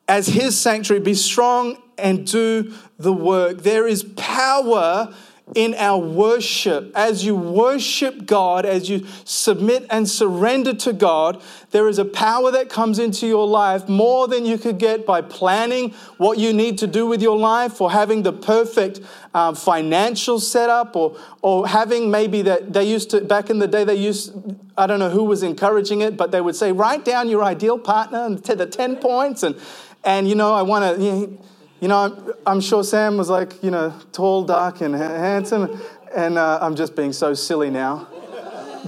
as 0.08 0.28
his 0.28 0.60
sanctuary. 0.60 1.02
Be 1.02 1.14
strong 1.14 1.82
and 1.98 2.28
do 2.28 2.74
the 3.00 3.14
work. 3.14 3.60
There 3.60 3.88
is 3.88 4.04
power 4.04 5.16
in 5.56 5.74
our 5.76 5.98
worship. 5.98 6.92
As 6.96 7.26
you 7.26 7.36
worship 7.36 8.26
God, 8.26 8.66
as 8.66 8.90
you 8.90 9.06
submit 9.26 9.86
and 9.90 10.08
surrender 10.08 10.74
to 10.76 10.94
God, 10.94 11.42
there 11.72 11.88
is 11.90 12.00
a 12.00 12.06
power 12.06 12.52
that 12.52 12.70
comes 12.70 13.00
into 13.00 13.28
your 13.28 13.48
life 13.48 13.90
more 13.90 14.28
than 14.28 14.46
you 14.46 14.58
could 14.58 14.78
get 14.78 15.06
by 15.06 15.22
planning 15.22 15.92
what 16.18 16.38
you 16.38 16.54
need 16.54 16.78
to 16.80 16.88
do 16.88 17.06
with 17.06 17.22
your 17.22 17.38
life 17.38 17.82
or 17.82 17.92
having 17.92 18.24
the 18.24 18.34
perfect 18.34 19.02
um, 19.34 19.56
financial 19.56 20.40
setup 20.40 20.96
or, 20.96 21.18
or 21.42 21.68
having 21.68 22.10
maybe 22.10 22.42
that 22.44 22.72
they 22.72 22.84
used 22.84 23.10
to, 23.12 23.22
back 23.22 23.50
in 23.50 23.60
the 23.60 23.68
day, 23.68 23.84
they 23.84 23.96
used, 23.96 24.34
I 24.78 24.88
don't 24.88 25.00
know 25.00 25.10
who 25.10 25.24
was 25.24 25.44
encouraging 25.44 26.02
it, 26.02 26.16
but 26.16 26.32
they 26.32 26.42
would 26.42 26.56
say, 26.56 26.72
write 26.72 27.04
down 27.04 27.28
your 27.28 27.44
ideal 27.44 27.78
partner 27.78 28.26
and 28.26 28.42
the 28.42 28.66
10 28.66 28.98
points. 28.98 29.44
And, 29.44 29.56
and 30.04 30.28
you 30.28 30.36
know, 30.36 30.54
I 30.54 30.62
want 30.62 30.96
to, 30.96 31.04
you 31.04 31.12
know, 31.12 31.38
you 31.82 31.88
know, 31.88 31.98
I'm, 31.98 32.34
I'm, 32.46 32.62
sure 32.62 32.84
Sam 32.84 33.18
was 33.18 33.28
like, 33.30 33.62
you 33.64 33.72
know, 33.72 33.92
tall, 34.12 34.44
dark, 34.44 34.82
and 34.82 34.94
handsome, 34.94 35.82
and 36.16 36.38
uh, 36.38 36.60
I'm 36.62 36.76
just 36.76 36.96
being 36.96 37.12
so 37.12 37.34
silly 37.34 37.72
now. 37.72 38.08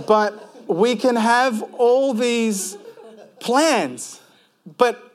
But 0.08 0.68
we 0.70 0.96
can 0.96 1.16
have 1.16 1.64
all 1.74 2.14
these 2.14 2.78
plans, 3.40 4.22
but 4.78 5.12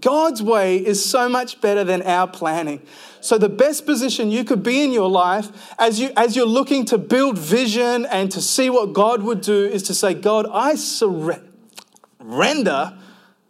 God's 0.00 0.40
way 0.40 0.76
is 0.76 1.04
so 1.04 1.28
much 1.28 1.60
better 1.60 1.82
than 1.82 2.02
our 2.02 2.28
planning. 2.28 2.80
So, 3.20 3.38
the 3.38 3.48
best 3.48 3.86
position 3.86 4.30
you 4.30 4.44
could 4.44 4.62
be 4.62 4.84
in 4.84 4.92
your 4.92 5.10
life 5.10 5.74
as, 5.80 5.98
you, 5.98 6.10
as 6.16 6.36
you're 6.36 6.46
looking 6.46 6.84
to 6.86 6.98
build 6.98 7.38
vision 7.38 8.06
and 8.06 8.30
to 8.30 8.40
see 8.40 8.70
what 8.70 8.92
God 8.92 9.22
would 9.22 9.40
do 9.40 9.64
is 9.64 9.82
to 9.84 9.94
say, 9.94 10.14
God, 10.14 10.46
I 10.52 10.76
surrender. 10.76 11.36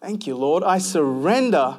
Thank 0.01 0.27
you, 0.27 0.37
Lord. 0.37 0.63
I 0.63 0.79
surrender 0.79 1.77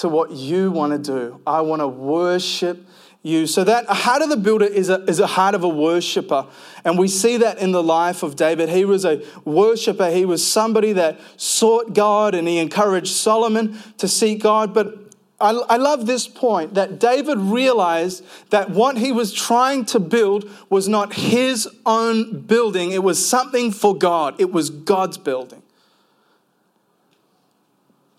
to 0.00 0.08
what 0.08 0.30
you 0.30 0.70
want 0.70 0.92
to 0.92 0.98
do. 0.98 1.40
I 1.46 1.60
want 1.60 1.80
to 1.80 1.88
worship 1.88 2.86
you. 3.22 3.46
So 3.46 3.64
that 3.64 3.86
heart 3.86 4.22
of 4.22 4.30
the 4.30 4.36
builder 4.36 4.64
is 4.64 4.88
a, 4.88 5.02
is 5.04 5.20
a 5.20 5.26
heart 5.26 5.54
of 5.54 5.62
a 5.62 5.68
worshiper. 5.68 6.46
And 6.84 6.98
we 6.98 7.06
see 7.06 7.36
that 7.36 7.58
in 7.58 7.72
the 7.72 7.82
life 7.82 8.22
of 8.22 8.34
David. 8.34 8.70
He 8.70 8.86
was 8.86 9.04
a 9.04 9.22
worshiper. 9.44 10.10
He 10.10 10.24
was 10.24 10.46
somebody 10.46 10.94
that 10.94 11.20
sought 11.36 11.92
God 11.92 12.34
and 12.34 12.48
he 12.48 12.58
encouraged 12.58 13.12
Solomon 13.12 13.78
to 13.98 14.08
seek 14.08 14.42
God. 14.42 14.72
But 14.72 14.96
I, 15.38 15.50
I 15.50 15.76
love 15.76 16.06
this 16.06 16.26
point 16.26 16.74
that 16.74 16.98
David 16.98 17.36
realized 17.36 18.24
that 18.48 18.70
what 18.70 18.96
he 18.96 19.12
was 19.12 19.34
trying 19.34 19.84
to 19.86 20.00
build 20.00 20.48
was 20.70 20.88
not 20.88 21.12
his 21.12 21.68
own 21.84 22.40
building. 22.40 22.92
It 22.92 23.02
was 23.02 23.24
something 23.24 23.70
for 23.70 23.94
God. 23.94 24.40
It 24.40 24.50
was 24.50 24.70
God's 24.70 25.18
building. 25.18 25.62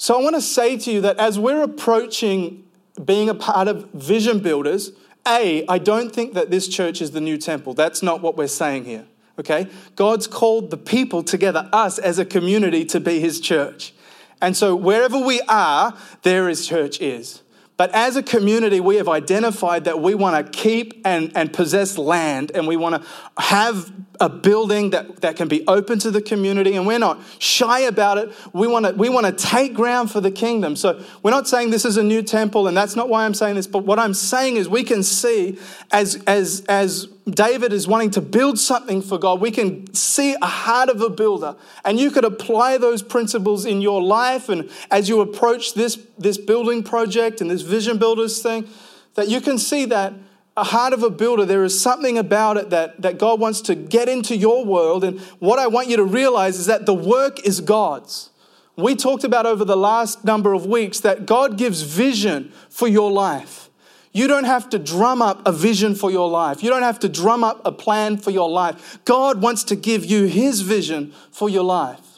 So 0.02 0.20
I 0.20 0.24
want 0.24 0.36
to 0.36 0.42
say 0.42 0.78
to 0.78 0.92
you 0.92 1.02
that 1.02 1.20
as 1.20 1.38
we're 1.38 1.62
approaching 1.62 2.64
being 3.06 3.30
a 3.30 3.36
part 3.36 3.68
of 3.68 3.92
vision 3.92 4.40
builders, 4.40 4.94
A, 5.28 5.64
I 5.68 5.78
don't 5.78 6.12
think 6.12 6.34
that 6.34 6.50
this 6.50 6.68
church 6.68 7.04
is 7.04 7.12
the 7.12 7.22
new 7.22 7.38
temple. 7.38 7.76
That's 7.76 8.02
not 8.02 8.20
what 8.20 8.36
we're 8.36 8.48
saying 8.48 8.86
here. 8.86 9.06
Okay? 9.38 9.68
God's 9.96 10.26
called 10.26 10.72
the 10.72 10.78
people 10.78 11.22
together, 11.22 11.70
us 11.72 12.00
as 12.00 12.18
a 12.18 12.26
community, 12.26 12.84
to 12.86 13.00
be 13.00 13.20
his 13.20 13.40
church. 13.40 13.94
And 14.42 14.58
so 14.58 14.76
wherever 14.76 15.20
we 15.20 15.40
are, 15.42 15.96
there 16.24 16.50
his 16.50 16.66
church 16.66 17.00
is. 17.00 17.44
But 17.78 17.92
as 17.94 18.16
a 18.16 18.24
community, 18.24 18.80
we 18.80 18.96
have 18.96 19.08
identified 19.08 19.84
that 19.84 20.02
we 20.02 20.16
want 20.16 20.44
to 20.44 20.52
keep 20.52 21.00
and, 21.06 21.32
and 21.36 21.54
possess 21.54 22.00
land 22.00 22.52
and 22.56 22.66
we 22.66 22.76
want 22.76 23.04
to 23.04 23.08
have 23.40 23.92
a 24.22 24.30
building 24.30 24.92
that, 24.92 25.22
that 25.22 25.36
can 25.36 25.48
be 25.48 25.66
open 25.68 25.98
to 26.00 26.12
the 26.12 26.22
community 26.22 26.76
and 26.76 26.86
we're 26.86 27.00
not 27.00 27.20
shy 27.40 27.80
about 27.82 28.20
it. 28.20 28.32
We 28.54 28.68
want 28.68 28.86
to 28.86 28.94
we 28.94 29.10
want 29.10 29.26
to 29.26 29.32
take 29.32 29.74
ground 29.74 30.12
for 30.12 30.22
the 30.22 30.30
kingdom. 30.30 30.76
So 30.76 31.04
we're 31.24 31.32
not 31.32 31.48
saying 31.48 31.72
this 31.72 31.86
is 31.86 31.98
a 31.98 32.04
new 32.04 32.22
temple 32.22 32.68
and 32.68 32.78
that's 32.78 32.96
not 32.96 33.10
why 33.10 33.26
I'm 33.26 33.34
saying 33.34 33.56
this, 33.56 33.66
but 33.66 33.80
what 33.80 33.98
I'm 33.98 34.14
saying 34.14 34.58
is 34.58 34.70
we 34.70 34.84
can 34.84 35.02
see 35.02 35.58
as 35.92 36.22
as 36.28 36.64
as 36.70 37.08
David 37.30 37.74
is 37.74 37.88
wanting 37.88 38.12
to 38.12 38.22
build 38.22 38.60
something 38.60 39.02
for 39.02 39.18
God, 39.18 39.42
we 39.42 39.50
can 39.50 39.92
see 39.94 40.36
a 40.40 40.46
heart 40.46 40.90
of 40.90 41.02
a 41.02 41.10
builder. 41.10 41.56
And 41.84 42.00
you 42.00 42.12
could 42.12 42.26
apply 42.26 42.78
those 42.78 43.02
principles 43.02 43.66
in 43.66 43.82
your 43.82 44.04
life 44.04 44.50
and 44.50 44.70
as 44.92 45.10
you 45.10 45.22
approach 45.22 45.74
this, 45.74 45.98
this 46.18 46.38
building 46.38 46.84
project 46.84 47.42
and 47.42 47.50
this 47.50 47.62
vision 47.62 47.98
builders 47.98 48.42
thing, 48.42 48.68
that 49.16 49.30
you 49.30 49.42
can 49.42 49.58
see 49.58 49.86
that 49.86 50.14
a 50.58 50.64
heart 50.64 50.94
of 50.94 51.02
a 51.04 51.10
builder, 51.10 51.46
there 51.46 51.64
is 51.64 51.80
something 51.80 52.18
about 52.18 52.58
it 52.58 52.70
that, 52.72 53.02
that 53.02 53.18
God 53.18 53.40
wants 53.40 53.62
to 53.62 53.76
get 53.76 54.10
into 54.10 54.36
your 54.36 54.66
world. 54.66 55.04
And 55.04 55.20
what 55.40 55.60
I 55.60 55.68
want 55.68 55.88
you 55.88 55.98
to 55.98 56.04
realize 56.04 56.60
is 56.60 56.66
that 56.66 56.86
the 56.86 56.94
work 56.94 57.46
is 57.46 57.62
God's. 57.62 58.30
We 58.76 58.96
talked 58.96 59.24
about 59.24 59.46
over 59.46 59.64
the 59.64 59.78
last 59.78 60.26
number 60.26 60.54
of 60.54 60.66
weeks 60.66 61.00
that 61.02 61.26
God 61.26 61.58
gives 61.58 61.82
vision 61.82 62.52
for 62.70 62.88
your 62.88 63.12
life. 63.12 63.70
You 64.14 64.28
don't 64.28 64.44
have 64.44 64.70
to 64.72 64.80
drum 64.80 65.22
up 65.22 65.42
a 65.46 65.54
vision 65.54 65.96
for 65.96 66.12
your 66.12 66.30
life. 66.30 66.64
You 66.64 66.70
don't 66.70 66.82
have 66.82 67.00
to 67.00 67.10
drum 67.10 67.44
up 67.44 67.62
a 67.66 67.72
plan 67.72 68.18
for 68.18 68.32
your 68.32 68.50
life. 68.50 69.00
God 69.06 69.42
wants 69.42 69.64
to 69.66 69.76
give 69.76 70.04
you 70.04 70.26
His 70.26 70.62
vision 70.62 71.14
for 71.32 71.50
your 71.50 71.64
life. 71.64 72.11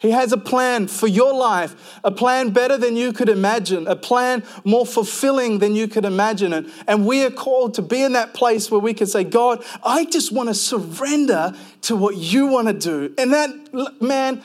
He 0.00 0.12
has 0.12 0.32
a 0.32 0.38
plan 0.38 0.88
for 0.88 1.06
your 1.06 1.34
life, 1.34 2.00
a 2.02 2.10
plan 2.10 2.50
better 2.50 2.78
than 2.78 2.96
you 2.96 3.12
could 3.12 3.28
imagine, 3.28 3.86
a 3.86 3.94
plan 3.94 4.42
more 4.64 4.86
fulfilling 4.86 5.58
than 5.58 5.76
you 5.76 5.88
could 5.88 6.06
imagine. 6.06 6.54
And, 6.54 6.72
and 6.88 7.06
we 7.06 7.22
are 7.22 7.30
called 7.30 7.74
to 7.74 7.82
be 7.82 8.02
in 8.02 8.14
that 8.14 8.32
place 8.32 8.70
where 8.70 8.80
we 8.80 8.94
can 8.94 9.06
say, 9.06 9.24
God, 9.24 9.62
I 9.84 10.06
just 10.06 10.32
want 10.32 10.48
to 10.48 10.54
surrender 10.54 11.52
to 11.82 11.96
what 11.96 12.16
you 12.16 12.46
want 12.46 12.68
to 12.68 12.72
do. 12.72 13.14
And 13.18 13.30
that, 13.34 14.00
man, 14.00 14.42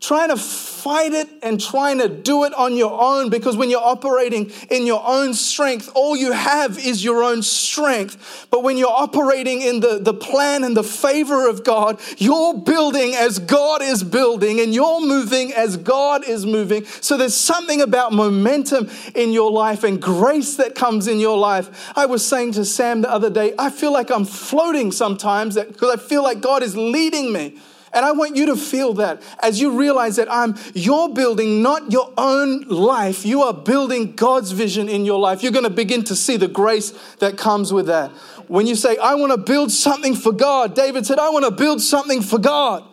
trying 0.00 0.28
to 0.28 0.36
fight 0.36 1.12
it 1.12 1.28
and 1.42 1.60
trying 1.60 1.98
to 1.98 2.08
do 2.08 2.44
it 2.44 2.54
on 2.54 2.76
your 2.76 3.00
own 3.00 3.30
because 3.30 3.56
when 3.56 3.70
you're 3.70 3.82
operating 3.82 4.50
in 4.70 4.86
your 4.86 5.02
own 5.04 5.34
strength, 5.34 5.90
all 5.94 6.16
you 6.16 6.32
have 6.32 6.78
is 6.78 7.02
your 7.02 7.22
own 7.22 7.42
strength. 7.42 8.46
But 8.50 8.62
when 8.62 8.76
you're 8.76 8.88
operating 8.88 9.62
in 9.62 9.80
the, 9.80 9.98
the 9.98 10.14
plan 10.14 10.64
and 10.64 10.76
the 10.76 10.82
favor 10.82 11.48
of 11.48 11.64
God, 11.64 12.00
you're 12.18 12.54
building 12.54 13.14
as 13.14 13.38
God 13.38 13.82
is 13.82 14.02
building 14.04 14.60
and 14.60 14.74
you're 14.74 15.00
moving 15.00 15.52
as 15.52 15.76
God 15.76 16.28
is 16.28 16.44
moving. 16.44 16.84
So 16.84 17.16
there's 17.16 17.34
something 17.34 17.80
about 17.80 18.12
momentum 18.12 18.90
in 19.14 19.32
your 19.32 19.50
life 19.50 19.82
and 19.82 20.00
grace 20.00 20.56
that 20.56 20.74
comes 20.74 21.08
in 21.08 21.18
your 21.18 21.38
life. 21.38 21.92
I 21.96 22.06
was 22.06 22.26
saying 22.26 22.52
to 22.52 22.64
Sam 22.64 23.00
the 23.00 23.10
other 23.10 23.30
day, 23.30 23.54
I 23.58 23.70
feel 23.70 23.92
like 23.92 24.10
I'm 24.10 24.24
floating 24.24 24.92
sometimes 24.92 25.56
because 25.56 25.90
I 25.90 25.96
feel 25.96 26.22
like 26.22 26.40
God 26.40 26.62
is 26.62 26.76
leading 26.76 27.32
me. 27.32 27.58
And 27.96 28.04
I 28.04 28.12
want 28.12 28.36
you 28.36 28.44
to 28.46 28.56
feel 28.56 28.92
that 28.94 29.22
as 29.40 29.58
you 29.58 29.78
realize 29.78 30.16
that 30.16 30.30
I'm 30.30 30.54
you're 30.74 31.08
building 31.08 31.62
not 31.62 31.90
your 31.90 32.12
own 32.18 32.60
life, 32.64 33.24
you 33.24 33.42
are 33.42 33.54
building 33.54 34.14
God's 34.14 34.50
vision 34.50 34.90
in 34.90 35.06
your 35.06 35.18
life. 35.18 35.42
You're 35.42 35.50
going 35.50 35.64
to 35.64 35.70
begin 35.70 36.04
to 36.04 36.14
see 36.14 36.36
the 36.36 36.46
grace 36.46 36.90
that 37.20 37.38
comes 37.38 37.72
with 37.72 37.86
that. 37.86 38.10
When 38.48 38.66
you 38.66 38.74
say, 38.74 38.98
I 38.98 39.14
want 39.14 39.32
to 39.32 39.38
build 39.38 39.72
something 39.72 40.14
for 40.14 40.30
God, 40.30 40.74
David 40.74 41.06
said, 41.06 41.18
I 41.18 41.30
want 41.30 41.46
to 41.46 41.50
build 41.50 41.80
something 41.80 42.20
for 42.20 42.38
God. 42.38 42.84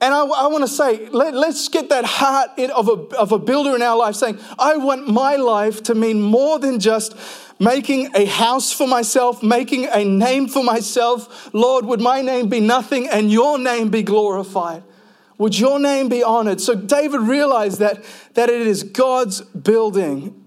And 0.00 0.14
I, 0.14 0.24
I 0.24 0.46
want 0.46 0.64
to 0.64 0.68
say, 0.68 1.06
let, 1.10 1.34
us 1.34 1.68
get 1.68 1.90
that 1.90 2.06
heart 2.06 2.58
of 2.58 2.88
a, 2.88 3.16
of 3.16 3.32
a 3.32 3.38
builder 3.38 3.76
in 3.76 3.82
our 3.82 3.96
life 3.96 4.14
saying, 4.14 4.38
I 4.58 4.76
want 4.76 5.06
my 5.06 5.36
life 5.36 5.82
to 5.84 5.94
mean 5.94 6.22
more 6.22 6.58
than 6.58 6.80
just 6.80 7.14
making 7.58 8.14
a 8.14 8.24
house 8.24 8.72
for 8.72 8.86
myself, 8.86 9.42
making 9.42 9.86
a 9.86 10.04
name 10.04 10.48
for 10.48 10.64
myself. 10.64 11.52
Lord, 11.54 11.84
would 11.86 12.00
my 12.00 12.20
name 12.20 12.48
be 12.48 12.60
nothing 12.60 13.08
and 13.08 13.30
your 13.30 13.58
name 13.58 13.90
be 13.90 14.02
glorified? 14.02 14.82
Would 15.38 15.58
your 15.58 15.78
name 15.78 16.08
be 16.08 16.22
honored? 16.22 16.60
So 16.60 16.74
David 16.74 17.20
realized 17.20 17.80
that, 17.80 18.04
that 18.34 18.48
it 18.48 18.66
is 18.66 18.82
God's 18.82 19.40
building. 19.40 20.44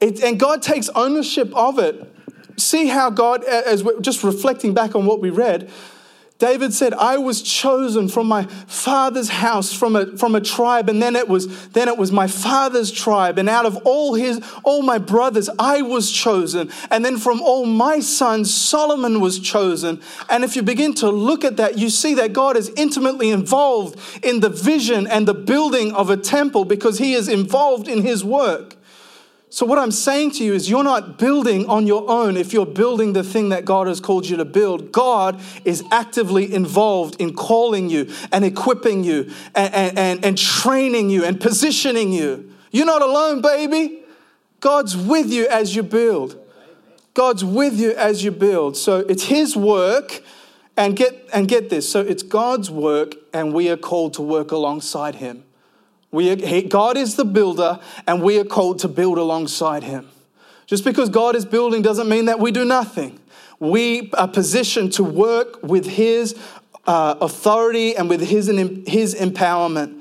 It, 0.00 0.22
and 0.22 0.38
God 0.38 0.62
takes 0.62 0.88
ownership 0.90 1.54
of 1.54 1.78
it. 1.78 2.14
See 2.56 2.88
how 2.88 3.10
God, 3.10 3.44
as 3.44 3.82
we're 3.82 4.00
just 4.00 4.22
reflecting 4.22 4.74
back 4.74 4.94
on 4.94 5.06
what 5.06 5.20
we 5.20 5.30
read, 5.30 5.70
David 6.38 6.72
said, 6.72 6.94
I 6.94 7.18
was 7.18 7.42
chosen 7.42 8.08
from 8.08 8.28
my 8.28 8.44
father's 8.44 9.28
house, 9.28 9.72
from 9.72 9.96
a, 9.96 10.16
from 10.16 10.36
a 10.36 10.40
tribe, 10.40 10.88
and 10.88 11.02
then 11.02 11.16
it 11.16 11.28
was 11.28 11.68
then 11.70 11.88
it 11.88 11.98
was 11.98 12.12
my 12.12 12.28
father's 12.28 12.92
tribe. 12.92 13.38
And 13.38 13.48
out 13.48 13.66
of 13.66 13.76
all 13.78 14.14
his 14.14 14.40
all 14.62 14.82
my 14.82 14.98
brothers, 14.98 15.50
I 15.58 15.82
was 15.82 16.12
chosen. 16.12 16.70
And 16.92 17.04
then 17.04 17.18
from 17.18 17.42
all 17.42 17.66
my 17.66 17.98
sons, 17.98 18.54
Solomon 18.54 19.20
was 19.20 19.40
chosen. 19.40 20.00
And 20.30 20.44
if 20.44 20.54
you 20.54 20.62
begin 20.62 20.94
to 20.94 21.10
look 21.10 21.44
at 21.44 21.56
that, 21.56 21.76
you 21.76 21.90
see 21.90 22.14
that 22.14 22.32
God 22.32 22.56
is 22.56 22.70
intimately 22.76 23.30
involved 23.30 23.98
in 24.22 24.38
the 24.38 24.48
vision 24.48 25.08
and 25.08 25.26
the 25.26 25.34
building 25.34 25.92
of 25.92 26.08
a 26.08 26.16
temple 26.16 26.64
because 26.64 26.98
he 26.98 27.14
is 27.14 27.28
involved 27.28 27.88
in 27.88 28.02
his 28.02 28.24
work. 28.24 28.77
So, 29.50 29.64
what 29.64 29.78
I'm 29.78 29.90
saying 29.90 30.32
to 30.32 30.44
you 30.44 30.52
is, 30.52 30.68
you're 30.68 30.84
not 30.84 31.18
building 31.18 31.66
on 31.66 31.86
your 31.86 32.08
own 32.10 32.36
if 32.36 32.52
you're 32.52 32.66
building 32.66 33.14
the 33.14 33.24
thing 33.24 33.48
that 33.48 33.64
God 33.64 33.86
has 33.86 33.98
called 33.98 34.28
you 34.28 34.36
to 34.36 34.44
build. 34.44 34.92
God 34.92 35.40
is 35.64 35.82
actively 35.90 36.52
involved 36.52 37.18
in 37.18 37.34
calling 37.34 37.88
you 37.88 38.12
and 38.30 38.44
equipping 38.44 39.04
you 39.04 39.30
and, 39.54 39.98
and, 39.98 40.24
and, 40.24 40.36
training 40.36 41.08
you 41.08 41.24
and 41.24 41.40
positioning 41.40 42.12
you. 42.12 42.52
You're 42.72 42.84
not 42.84 43.00
alone, 43.00 43.40
baby. 43.40 44.02
God's 44.60 44.94
with 44.94 45.32
you 45.32 45.48
as 45.48 45.74
you 45.74 45.82
build. 45.82 46.38
God's 47.14 47.42
with 47.42 47.80
you 47.80 47.94
as 47.94 48.22
you 48.22 48.30
build. 48.30 48.76
So 48.76 48.98
it's 48.98 49.24
His 49.24 49.56
work. 49.56 50.22
And 50.76 50.96
get, 50.96 51.28
and 51.34 51.48
get 51.48 51.70
this 51.70 51.90
so 51.90 52.02
it's 52.02 52.22
God's 52.22 52.70
work, 52.70 53.16
and 53.34 53.52
we 53.52 53.68
are 53.68 53.76
called 53.76 54.14
to 54.14 54.22
work 54.22 54.52
alongside 54.52 55.16
Him. 55.16 55.42
We 56.10 56.30
are, 56.30 56.62
God 56.62 56.96
is 56.96 57.16
the 57.16 57.24
builder, 57.24 57.80
and 58.06 58.22
we 58.22 58.38
are 58.38 58.44
called 58.44 58.78
to 58.80 58.88
build 58.88 59.18
alongside 59.18 59.82
Him. 59.82 60.08
Just 60.66 60.84
because 60.84 61.08
God 61.08 61.36
is 61.36 61.44
building 61.44 61.82
doesn't 61.82 62.08
mean 62.08 62.26
that 62.26 62.40
we 62.40 62.50
do 62.50 62.64
nothing. 62.64 63.18
We 63.58 64.10
are 64.12 64.28
positioned 64.28 64.92
to 64.94 65.04
work 65.04 65.62
with 65.62 65.86
His 65.86 66.34
uh, 66.86 67.16
authority 67.20 67.96
and 67.96 68.08
with 68.08 68.20
His, 68.20 68.46
his 68.86 69.14
empowerment. 69.14 70.00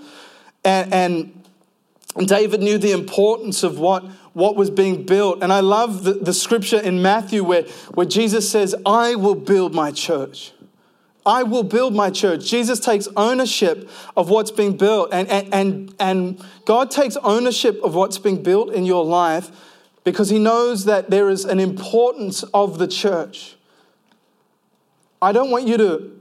And, 0.63 0.93
and 0.93 2.27
David 2.27 2.61
knew 2.61 2.77
the 2.77 2.91
importance 2.91 3.63
of 3.63 3.79
what, 3.79 4.03
what 4.33 4.55
was 4.55 4.69
being 4.69 5.03
built. 5.05 5.43
And 5.43 5.51
I 5.51 5.59
love 5.59 6.03
the, 6.03 6.13
the 6.13 6.33
scripture 6.33 6.79
in 6.79 7.01
Matthew 7.01 7.43
where, 7.43 7.63
where 7.93 8.05
Jesus 8.05 8.49
says, 8.49 8.75
I 8.85 9.15
will 9.15 9.35
build 9.35 9.73
my 9.73 9.91
church. 9.91 10.53
I 11.27 11.43
will 11.43 11.63
build 11.63 11.93
my 11.93 12.10
church. 12.10 12.46
Jesus 12.50 12.79
takes 12.79 13.10
ownership 13.17 13.89
of 14.15 14.29
what's 14.29 14.50
being 14.50 14.77
built. 14.77 15.10
And, 15.12 15.27
and, 15.27 15.53
and, 15.53 15.96
and 16.00 16.46
God 16.63 16.89
takes 16.89 17.17
ownership 17.17 17.84
of 17.84 17.93
what's 17.93 18.17
being 18.17 18.41
built 18.41 18.72
in 18.72 18.86
your 18.86 19.03
life 19.03 19.51
because 20.05 20.29
he 20.29 20.39
knows 20.39 20.86
that 20.86 21.10
there 21.10 21.29
is 21.29 21.43
an 21.43 21.60
importance 21.60 22.43
of 22.53 22.77
the 22.77 22.88
church. 22.88 23.57
I 25.22 25.34
don't 25.34 25.51
want 25.51 25.67
you 25.67 25.75
to 25.77 26.16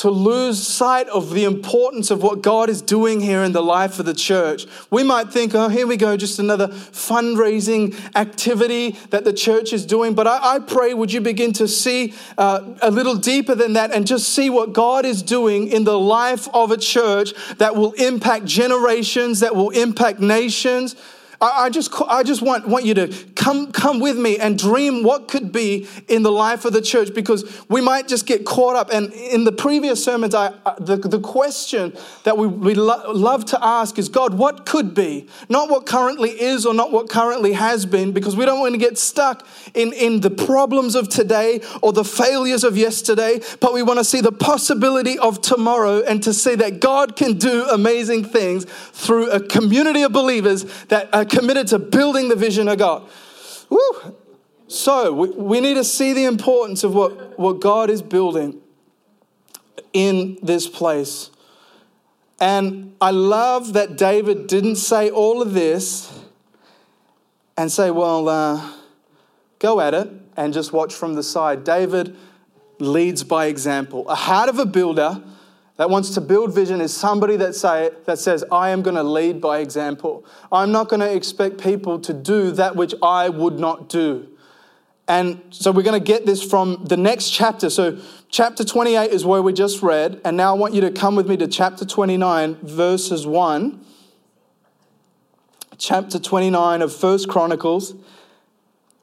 to 0.00 0.08
lose 0.08 0.66
sight 0.66 1.06
of 1.08 1.34
the 1.34 1.44
importance 1.44 2.10
of 2.10 2.22
what 2.22 2.40
God 2.40 2.70
is 2.70 2.80
doing 2.80 3.20
here 3.20 3.42
in 3.42 3.52
the 3.52 3.62
life 3.62 3.98
of 3.98 4.06
the 4.06 4.14
church. 4.14 4.64
We 4.90 5.02
might 5.02 5.28
think, 5.28 5.54
oh, 5.54 5.68
here 5.68 5.86
we 5.86 5.98
go, 5.98 6.16
just 6.16 6.38
another 6.38 6.68
fundraising 6.68 7.94
activity 8.16 8.92
that 9.10 9.24
the 9.24 9.34
church 9.34 9.74
is 9.74 9.84
doing. 9.84 10.14
But 10.14 10.26
I, 10.26 10.54
I 10.54 10.58
pray, 10.60 10.94
would 10.94 11.12
you 11.12 11.20
begin 11.20 11.52
to 11.52 11.68
see 11.68 12.14
uh, 12.38 12.76
a 12.80 12.90
little 12.90 13.14
deeper 13.14 13.54
than 13.54 13.74
that 13.74 13.92
and 13.92 14.06
just 14.06 14.30
see 14.30 14.48
what 14.48 14.72
God 14.72 15.04
is 15.04 15.20
doing 15.20 15.68
in 15.68 15.84
the 15.84 15.98
life 15.98 16.48
of 16.54 16.70
a 16.70 16.78
church 16.78 17.34
that 17.58 17.76
will 17.76 17.92
impact 17.92 18.46
generations, 18.46 19.40
that 19.40 19.54
will 19.54 19.70
impact 19.70 20.18
nations 20.18 20.96
I, 21.40 21.64
I 21.64 21.70
just, 21.70 21.90
I 22.06 22.22
just 22.22 22.42
want, 22.42 22.68
want 22.68 22.84
you 22.84 22.94
to 22.94 23.08
come, 23.34 23.72
come 23.72 24.00
with 24.00 24.18
me 24.18 24.38
and 24.38 24.58
dream 24.58 25.02
what 25.02 25.28
could 25.28 25.52
be 25.52 25.88
in 26.08 26.22
the 26.22 26.30
life 26.30 26.64
of 26.64 26.72
the 26.72 26.82
church 26.82 27.14
because 27.14 27.64
we 27.68 27.80
might 27.80 28.08
just 28.08 28.26
get 28.26 28.44
caught 28.44 28.76
up. 28.76 28.90
And 28.92 29.12
in 29.12 29.44
the 29.44 29.52
previous 29.52 30.04
sermons, 30.04 30.34
I, 30.34 30.52
the, 30.78 30.96
the 30.96 31.20
question 31.20 31.96
that 32.24 32.36
we, 32.36 32.46
we 32.46 32.74
lo- 32.74 33.10
love 33.12 33.46
to 33.46 33.64
ask 33.64 33.98
is 33.98 34.08
God, 34.08 34.34
what 34.34 34.66
could 34.66 34.94
be? 34.94 35.28
Not 35.48 35.70
what 35.70 35.86
currently 35.86 36.30
is 36.30 36.66
or 36.66 36.74
not 36.74 36.92
what 36.92 37.08
currently 37.08 37.54
has 37.54 37.86
been, 37.86 38.12
because 38.12 38.36
we 38.36 38.44
don't 38.44 38.60
want 38.60 38.74
to 38.74 38.78
get 38.78 38.98
stuck 38.98 39.46
in, 39.74 39.92
in 39.94 40.20
the 40.20 40.30
problems 40.30 40.94
of 40.94 41.08
today 41.08 41.62
or 41.82 41.92
the 41.92 42.04
failures 42.04 42.64
of 42.64 42.76
yesterday, 42.76 43.40
but 43.60 43.72
we 43.72 43.82
want 43.82 43.98
to 43.98 44.04
see 44.04 44.20
the 44.20 44.32
possibility 44.32 45.18
of 45.18 45.40
tomorrow 45.40 46.02
and 46.02 46.22
to 46.22 46.34
see 46.34 46.54
that 46.56 46.80
God 46.80 47.16
can 47.16 47.38
do 47.38 47.64
amazing 47.70 48.24
things 48.24 48.66
through 48.92 49.30
a 49.30 49.40
community 49.40 50.02
of 50.02 50.12
believers 50.12 50.64
that 50.88 51.08
are 51.14 51.24
committed 51.30 51.68
to 51.68 51.78
building 51.78 52.28
the 52.28 52.36
vision 52.36 52.68
of 52.68 52.78
God. 52.78 53.08
Woo. 53.68 54.16
So 54.68 55.12
we, 55.12 55.30
we 55.30 55.60
need 55.60 55.74
to 55.74 55.84
see 55.84 56.12
the 56.12 56.24
importance 56.24 56.84
of 56.84 56.94
what, 56.94 57.38
what 57.38 57.60
God 57.60 57.90
is 57.90 58.02
building 58.02 58.60
in 59.92 60.38
this 60.42 60.68
place. 60.68 61.30
And 62.40 62.94
I 63.00 63.10
love 63.10 63.72
that 63.74 63.96
David 63.96 64.46
didn't 64.46 64.76
say 64.76 65.10
all 65.10 65.42
of 65.42 65.52
this 65.54 66.20
and 67.56 67.70
say, 67.70 67.90
well, 67.90 68.28
uh, 68.28 68.72
go 69.58 69.80
at 69.80 69.92
it 69.92 70.08
and 70.36 70.52
just 70.54 70.72
watch 70.72 70.94
from 70.94 71.14
the 71.14 71.22
side. 71.22 71.64
David 71.64 72.16
leads 72.78 73.24
by 73.24 73.46
example. 73.46 74.08
A 74.08 74.14
heart 74.14 74.48
of 74.48 74.58
a 74.58 74.64
builder 74.64 75.22
that 75.80 75.88
wants 75.88 76.10
to 76.10 76.20
build 76.20 76.54
vision 76.54 76.82
is 76.82 76.94
somebody 76.94 77.36
that, 77.36 77.54
say, 77.54 77.88
that 78.04 78.18
says, 78.18 78.44
I 78.52 78.68
am 78.68 78.82
going 78.82 78.96
to 78.96 79.02
lead 79.02 79.40
by 79.40 79.60
example. 79.60 80.26
I'm 80.52 80.72
not 80.72 80.90
going 80.90 81.00
to 81.00 81.10
expect 81.10 81.56
people 81.56 81.98
to 82.00 82.12
do 82.12 82.50
that 82.50 82.76
which 82.76 82.94
I 83.02 83.30
would 83.30 83.58
not 83.58 83.88
do. 83.88 84.28
And 85.08 85.40
so 85.48 85.72
we're 85.72 85.82
going 85.82 85.98
to 85.98 86.06
get 86.06 86.26
this 86.26 86.42
from 86.42 86.84
the 86.84 86.98
next 86.98 87.30
chapter. 87.30 87.70
So, 87.70 87.98
chapter 88.28 88.62
28 88.62 89.10
is 89.10 89.24
where 89.24 89.40
we 89.40 89.54
just 89.54 89.80
read. 89.80 90.20
And 90.22 90.36
now 90.36 90.54
I 90.54 90.58
want 90.58 90.74
you 90.74 90.82
to 90.82 90.90
come 90.90 91.16
with 91.16 91.26
me 91.26 91.38
to 91.38 91.48
chapter 91.48 91.86
29, 91.86 92.56
verses 92.56 93.26
1. 93.26 93.82
Chapter 95.78 96.18
29 96.18 96.82
of 96.82 96.94
First 96.94 97.26
Chronicles, 97.30 97.94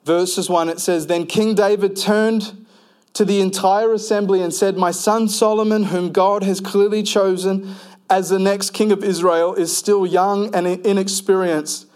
verses 0.06 0.48
1. 0.48 0.70
It 0.70 0.80
says, 0.80 1.08
Then 1.08 1.26
King 1.26 1.56
David 1.56 1.96
turned 1.96 2.67
to 3.18 3.26
the 3.26 3.42
entire 3.42 3.94
assembly 3.94 4.44
and 4.44 4.54
said, 4.54 4.78
My 4.78 4.92
son 4.92 5.28
Solomon, 5.28 5.86
whom 5.86 6.12
God 6.12 6.44
has 6.44 6.62
clearly 6.62 7.02
chosen 7.02 7.74
as 8.12 8.30
the 8.30 8.38
next 8.38 8.76
king 8.76 8.92
of 8.92 9.04
Israel, 9.04 9.56
is 9.56 9.76
still 9.76 10.06
young 10.06 10.54
and 10.54 10.68
inexperienced. 10.68 11.88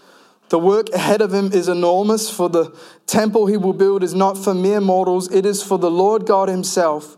The 0.50 0.58
work 0.58 0.90
ahead 0.90 1.22
of 1.22 1.32
him 1.32 1.52
is 1.54 1.70
enormous, 1.70 2.32
for 2.32 2.50
the 2.50 2.76
temple 3.06 3.46
he 3.46 3.56
will 3.56 3.72
build 3.72 4.02
is 4.02 4.16
not 4.16 4.36
for 4.36 4.56
mere 4.56 4.82
mortals, 4.82 5.32
it 5.32 5.46
is 5.46 5.62
for 5.62 5.78
the 5.78 5.92
Lord 5.92 6.26
God 6.26 6.50
himself. 6.50 7.18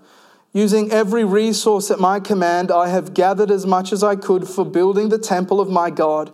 Using 0.52 0.92
every 0.92 1.24
resource 1.24 1.90
at 1.90 2.02
my 2.02 2.20
command, 2.20 2.72
I 2.72 2.90
have 2.90 3.14
gathered 3.14 3.52
as 3.52 3.66
much 3.66 3.94
as 3.94 4.04
I 4.04 4.18
could 4.18 4.50
for 4.50 4.66
building 4.66 5.08
the 5.08 5.18
temple 5.18 5.62
of 5.62 5.70
my 5.70 5.90
God. 5.90 6.34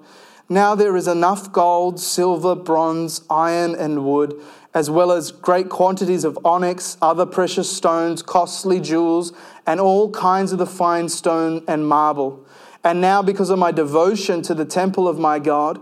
Now 0.49 0.73
there 0.73 0.97
is 0.97 1.07
enough 1.07 1.51
gold, 1.51 1.99
silver, 1.99 2.55
bronze, 2.55 3.21
iron, 3.29 3.75
and 3.75 4.03
wood 4.03 4.33
as 4.73 4.89
well 4.89 5.11
as 5.11 5.31
great 5.31 5.69
quantities 5.69 6.23
of 6.23 6.37
onyx, 6.45 6.97
other 7.01 7.25
precious 7.25 7.69
stones, 7.69 8.21
costly 8.21 8.79
jewels, 8.79 9.33
and 9.65 9.79
all 9.79 10.11
kinds 10.11 10.51
of 10.51 10.59
the 10.59 10.65
fine 10.65 11.09
stone 11.09 11.63
and 11.67 11.87
marble. 11.87 12.45
And 12.83 13.01
now, 13.01 13.21
because 13.21 13.49
of 13.49 13.59
my 13.59 13.71
devotion 13.71 14.41
to 14.43 14.53
the 14.53 14.65
temple 14.65 15.07
of 15.07 15.19
my 15.19 15.39
God, 15.39 15.81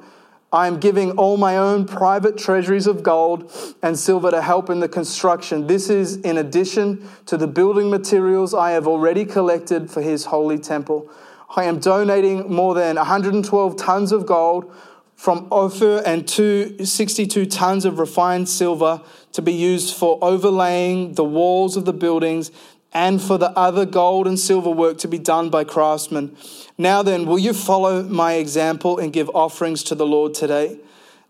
I 0.52 0.68
am 0.68 0.80
giving 0.80 1.12
all 1.12 1.36
my 1.36 1.58
own 1.58 1.86
private 1.86 2.38
treasuries 2.38 2.88
of 2.88 3.04
gold 3.04 3.52
and 3.84 4.00
silver 4.00 4.32
to 4.32 4.42
help 4.42 4.70
in 4.70 4.80
the 4.80 4.88
construction. 4.88 5.68
This 5.68 5.90
is 5.90 6.16
in 6.18 6.38
addition 6.38 7.08
to 7.26 7.36
the 7.36 7.48
building 7.48 7.90
materials 7.90 8.54
I 8.54 8.72
have 8.72 8.88
already 8.88 9.26
collected 9.26 9.92
for 9.92 10.02
his 10.02 10.26
holy 10.26 10.58
temple. 10.58 11.12
I 11.56 11.66
am 11.66 11.80
donating 11.80 12.52
more 12.52 12.74
than 12.74 12.96
112 12.96 13.76
tons 13.76 14.14
of 14.14 14.26
gold 14.26 14.74
from 15.18 15.48
Ophir 15.52 16.04
and 16.06 16.28
262 16.28 17.48
tons 17.48 17.86
of 17.86 17.98
refined 17.98 18.48
silver 18.48 19.02
to 19.34 19.42
be 19.42 19.52
used 19.52 19.98
for 19.98 20.20
overlaying 20.22 21.16
the 21.16 21.24
walls 21.24 21.76
of 21.76 21.86
the 21.86 21.92
buildings 21.92 22.52
and 22.94 23.22
for 23.22 23.38
the 23.38 23.50
other 23.50 23.86
gold 23.86 24.28
and 24.28 24.40
silver 24.40 24.70
work 24.70 25.00
to 25.00 25.08
be 25.08 25.18
done 25.18 25.50
by 25.50 25.64
craftsmen. 25.64 26.38
Now 26.78 27.02
then, 27.02 27.26
will 27.26 27.40
you 27.40 27.54
follow 27.54 28.04
my 28.04 28.34
example 28.34 29.00
and 29.00 29.12
give 29.12 29.30
offerings 29.34 29.84
to 29.86 29.96
the 29.96 30.06
Lord 30.06 30.36
today? 30.36 30.80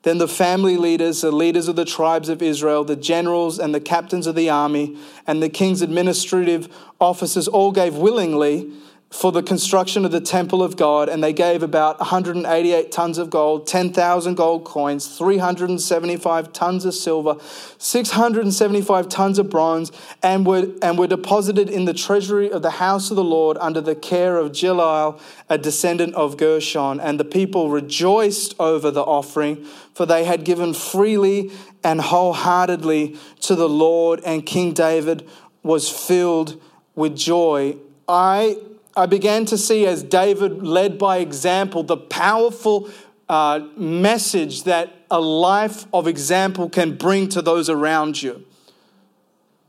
Then 0.03 0.17
the 0.17 0.27
family 0.27 0.77
leaders, 0.77 1.21
the 1.21 1.31
leaders 1.31 1.67
of 1.67 1.75
the 1.75 1.85
tribes 1.85 2.29
of 2.29 2.41
Israel, 2.41 2.83
the 2.83 2.95
generals 2.95 3.57
and 3.57 3.73
the 3.73 3.81
captains 3.81 4.27
of 4.27 4.35
the 4.35 4.49
army, 4.49 4.97
and 5.25 5.41
the 5.41 5.49
king's 5.49 5.81
administrative 5.81 6.67
officers 6.99 7.47
all 7.47 7.71
gave 7.71 7.95
willingly 7.95 8.71
for 9.09 9.31
the 9.31 9.41
construction 9.41 10.03
of 10.03 10.11
the 10.11 10.19
temple 10.19 10.61
of 10.61 10.75
God, 10.75 11.07
and 11.07 11.23
they 11.23 11.31
gave 11.31 11.63
about 11.63 11.97
188 11.99 12.91
tons 12.91 13.17
of 13.17 13.29
gold, 13.29 13.65
10,000 13.65 14.35
gold 14.35 14.65
coins, 14.65 15.17
375 15.17 16.51
tons 16.51 16.83
of 16.83 16.93
silver, 16.93 17.37
675 17.77 19.07
tons 19.07 19.39
of 19.39 19.49
bronze, 19.49 19.93
and 20.21 20.45
were, 20.45 20.67
and 20.81 20.99
were 20.99 21.07
deposited 21.07 21.69
in 21.69 21.85
the 21.85 21.93
treasury 21.93 22.51
of 22.51 22.61
the 22.61 22.71
house 22.71 23.09
of 23.09 23.15
the 23.15 23.23
Lord 23.23 23.57
under 23.61 23.79
the 23.79 23.95
care 23.95 24.37
of 24.37 24.51
Jeiel, 24.51 25.19
a 25.49 25.57
descendant 25.57 26.13
of 26.15 26.35
Gershon. 26.35 26.99
And 26.99 27.17
the 27.17 27.25
people 27.25 27.69
rejoiced 27.69 28.55
over 28.59 28.91
the 28.91 29.03
offering, 29.03 29.63
for 29.93 30.05
they 30.05 30.25
had 30.25 30.43
given 30.43 30.73
freely 30.73 31.49
and 31.81 32.01
wholeheartedly 32.01 33.15
to 33.41 33.55
the 33.55 33.69
Lord, 33.69 34.19
and 34.25 34.45
King 34.45 34.73
David 34.73 35.27
was 35.63 35.89
filled 35.89 36.61
with 36.93 37.15
joy. 37.15 37.77
I 38.09 38.57
I 38.97 39.05
began 39.05 39.45
to 39.45 39.57
see 39.59 39.85
as 39.85 40.01
David 40.01 40.63
led 40.63 40.97
by 40.97 41.17
example 41.17 41.83
the 41.83 41.97
powerful 41.97 42.89
uh, 43.29 43.67
message 43.77 44.63
that 44.63 44.91
a 45.11 45.21
life 45.21 45.85
of 45.93 46.07
example 46.07 46.67
can 46.67 46.97
bring 46.97 47.29
to 47.29 47.41
those 47.43 47.69
around 47.69 48.21
you. 48.21 48.43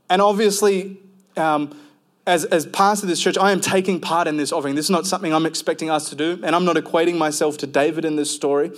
And 0.09 0.19
obviously, 0.19 0.97
um, 1.37 1.79
as, 2.25 2.43
as 2.45 2.65
pastor 2.65 3.05
of 3.05 3.09
this 3.09 3.21
church, 3.21 3.37
I 3.37 3.51
am 3.51 3.61
taking 3.61 4.01
part 4.01 4.27
in 4.27 4.37
this 4.37 4.51
offering. 4.51 4.73
This 4.73 4.85
is 4.85 4.91
not 4.91 5.05
something 5.05 5.31
I'm 5.31 5.45
expecting 5.45 5.91
us 5.91 6.09
to 6.09 6.15
do, 6.15 6.39
and 6.43 6.55
I'm 6.55 6.65
not 6.65 6.75
equating 6.75 7.17
myself 7.17 7.57
to 7.59 7.67
David 7.67 8.05
in 8.05 8.15
this 8.15 8.33
story. 8.33 8.71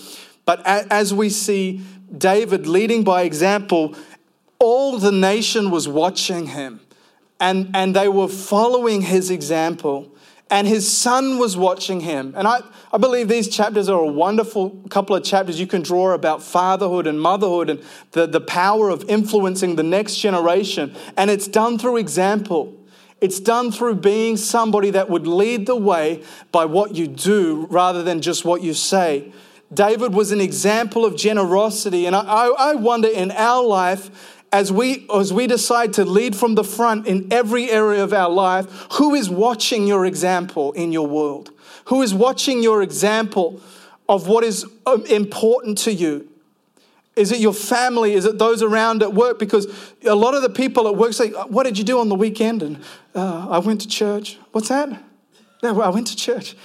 But 0.46 0.66
as 0.66 1.14
we 1.14 1.30
see 1.30 1.82
David 2.18 2.68
leading 2.68 3.06
by 3.06 3.22
example, 3.22 3.96
all 4.60 4.98
the 4.98 5.12
nation 5.12 5.72
was 5.72 5.88
watching 5.88 6.48
him, 6.48 6.82
and, 7.40 7.70
and 7.74 7.96
they 7.96 8.10
were 8.10 8.28
following 8.28 9.02
his 9.02 9.30
example. 9.30 10.11
And 10.52 10.68
his 10.68 10.92
son 10.92 11.40
was 11.40 11.56
watching 11.56 12.02
him. 12.02 12.34
And 12.36 12.46
I, 12.46 12.60
I 12.92 12.98
believe 12.98 13.30
these 13.30 13.48
chapters 13.48 13.88
are 13.88 14.02
a 14.02 14.06
wonderful 14.06 14.72
couple 14.90 15.16
of 15.16 15.24
chapters 15.24 15.58
you 15.58 15.66
can 15.66 15.82
draw 15.82 16.12
about 16.12 16.44
fatherhood 16.44 17.08
and 17.08 17.20
motherhood 17.20 17.70
and 17.70 17.82
the, 18.12 18.28
the 18.28 18.42
power 18.42 18.90
of 18.90 19.10
influencing 19.10 19.78
the 19.78 19.84
next 19.84 20.18
generation. 20.18 20.94
And 21.16 21.32
it's 21.32 21.48
done 21.48 21.80
through 21.80 21.98
example. 21.98 22.78
It's 23.22 23.40
done 23.40 23.72
through 23.72 23.96
being 23.96 24.36
somebody 24.36 24.90
that 24.90 25.10
would 25.10 25.26
lead 25.26 25.68
the 25.68 25.76
way 25.78 26.22
by 26.52 26.66
what 26.66 26.96
you 26.96 27.08
do 27.08 27.68
rather 27.70 28.04
than 28.04 28.22
just 28.22 28.44
what 28.44 28.62
you 28.62 28.74
say. 28.74 29.32
David 29.74 30.14
was 30.14 30.34
an 30.34 30.42
example 30.42 31.06
of 31.06 31.16
generosity. 31.16 32.08
And 32.08 32.16
I, 32.16 32.48
I 32.48 32.76
wonder 32.76 33.08
in 33.08 33.32
our 33.32 33.64
life, 33.64 34.41
as 34.52 34.72
we, 34.72 35.08
as 35.14 35.32
we 35.32 35.48
decide 35.48 35.94
to 35.94 36.06
lead 36.06 36.36
from 36.36 36.56
the 36.56 36.64
front 36.64 37.08
in 37.08 37.32
every 37.32 37.70
area 37.70 38.04
of 38.04 38.14
our 38.14 38.30
life, 38.30 38.66
who 38.94 39.16
is 39.16 39.30
watching 39.30 39.88
your 39.88 40.06
example 40.06 40.74
in 40.74 40.92
your 40.92 41.08
world? 41.08 41.52
Who 41.86 42.02
is 42.02 42.14
watching 42.14 42.62
your 42.62 42.82
example 42.82 43.62
of 44.10 44.28
what 44.28 44.44
is 44.44 44.66
um, 44.86 45.06
important 45.06 45.78
to 45.80 45.94
you? 45.94 46.28
Is 47.16 47.32
it 47.32 47.40
your 47.40 47.54
family? 47.54 48.14
Is 48.14 48.26
it 48.26 48.40
those 48.40 48.62
around 48.62 49.04
at 49.04 49.14
work? 49.14 49.40
Because 49.40 49.68
a 50.04 50.16
lot 50.16 50.34
of 50.34 50.42
the 50.42 50.50
people 50.50 50.88
at 50.88 50.96
work 50.96 51.14
say, 51.14 51.30
What 51.30 51.64
did 51.64 51.78
you 51.78 51.84
do 51.84 52.00
on 52.00 52.10
the 52.10 52.16
weekend? 52.16 52.64
And 52.64 52.82
uh, 53.14 53.48
I 53.50 53.60
went 53.60 53.82
to 53.82 53.88
church. 53.88 54.38
What's 54.52 54.70
that? 54.70 54.90
No, 55.64 55.82
I 55.82 55.90
went 55.90 56.08
to 56.08 56.16
church. 56.16 56.56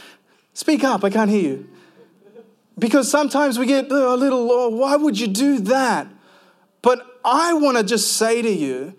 Speak 0.55 0.85
up, 0.85 1.05
I 1.05 1.11
can't 1.11 1.31
hear 1.31 1.43
you. 1.43 1.69
Because 2.79 3.11
sometimes 3.11 3.59
we 3.59 3.67
get 3.67 3.91
a 3.91 4.15
little, 4.15 4.51
oh, 4.51 4.69
why 4.69 4.97
would 4.97 5.19
you 5.19 5.27
do 5.27 5.59
that? 5.61 6.07
But 6.83 7.16
I 7.27 7.55
want 7.55 7.77
to 7.77 7.83
just 7.83 8.13
say 8.13 8.41
to 8.41 8.49
you 8.51 8.95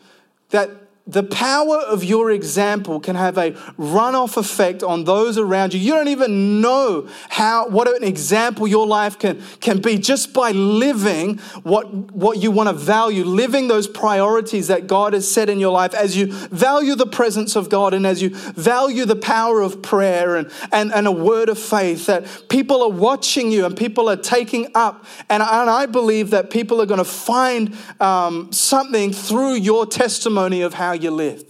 that 0.50 0.70
the 1.08 1.24
power 1.24 1.78
of 1.78 2.04
your 2.04 2.32
example 2.32 3.00
can 3.00 3.16
have 3.16 3.38
a 3.38 3.52
runoff 3.80 4.36
effect 4.36 4.84
on 4.84 5.06
those 5.06 5.38
around 5.38 5.74
you. 5.74 5.80
You 5.80 5.94
don't 5.94 6.10
even 6.10 6.60
know 6.60 7.08
how 7.30 7.70
what 7.70 7.88
an 7.88 8.04
example 8.04 8.68
your 8.68 8.86
life 8.86 9.18
can, 9.18 9.42
can 9.62 9.80
be 9.80 9.98
just 9.98 10.34
by 10.34 10.52
living 10.52 11.38
what, 11.64 11.94
what 11.94 12.40
you 12.40 12.52
want 12.52 12.68
to 12.68 12.74
value, 12.74 13.24
living 13.24 13.70
those 13.70 13.88
priorities 13.88 14.68
that 14.68 14.88
God 14.88 15.14
has 15.14 15.30
set 15.30 15.50
in 15.50 15.60
your 15.60 15.72
life 15.72 15.94
as 15.94 16.18
you 16.18 16.34
value 16.34 16.96
the 16.96 17.08
presence 17.08 17.56
of 17.56 17.70
God 17.70 17.94
and 17.94 18.06
as 18.06 18.22
you 18.22 18.30
value 18.36 19.06
the 19.06 19.16
power 19.16 19.62
of 19.62 19.82
prayer 19.82 20.36
and, 20.36 20.52
and, 20.74 20.94
and 20.94 21.08
a 21.08 21.12
word 21.12 21.48
of 21.48 21.58
faith, 21.58 22.08
that 22.08 22.50
people 22.50 22.84
are 22.84 22.90
watching 22.90 23.50
you 23.50 23.66
and 23.66 23.78
people 23.78 24.10
are 24.10 24.18
taking 24.18 24.68
up. 24.76 25.06
And, 25.30 25.42
and 25.42 25.70
I 25.70 25.86
believe 25.86 26.32
that 26.32 26.50
people 26.50 26.82
are 26.82 26.86
going 26.86 26.98
to 26.98 27.06
find 27.06 27.78
um, 28.02 28.52
something 28.52 29.14
through 29.14 29.54
your 29.54 29.86
testimony 29.86 30.62
of 30.62 30.74
how 30.74 30.97
you 30.98 31.12
live. 31.12 31.44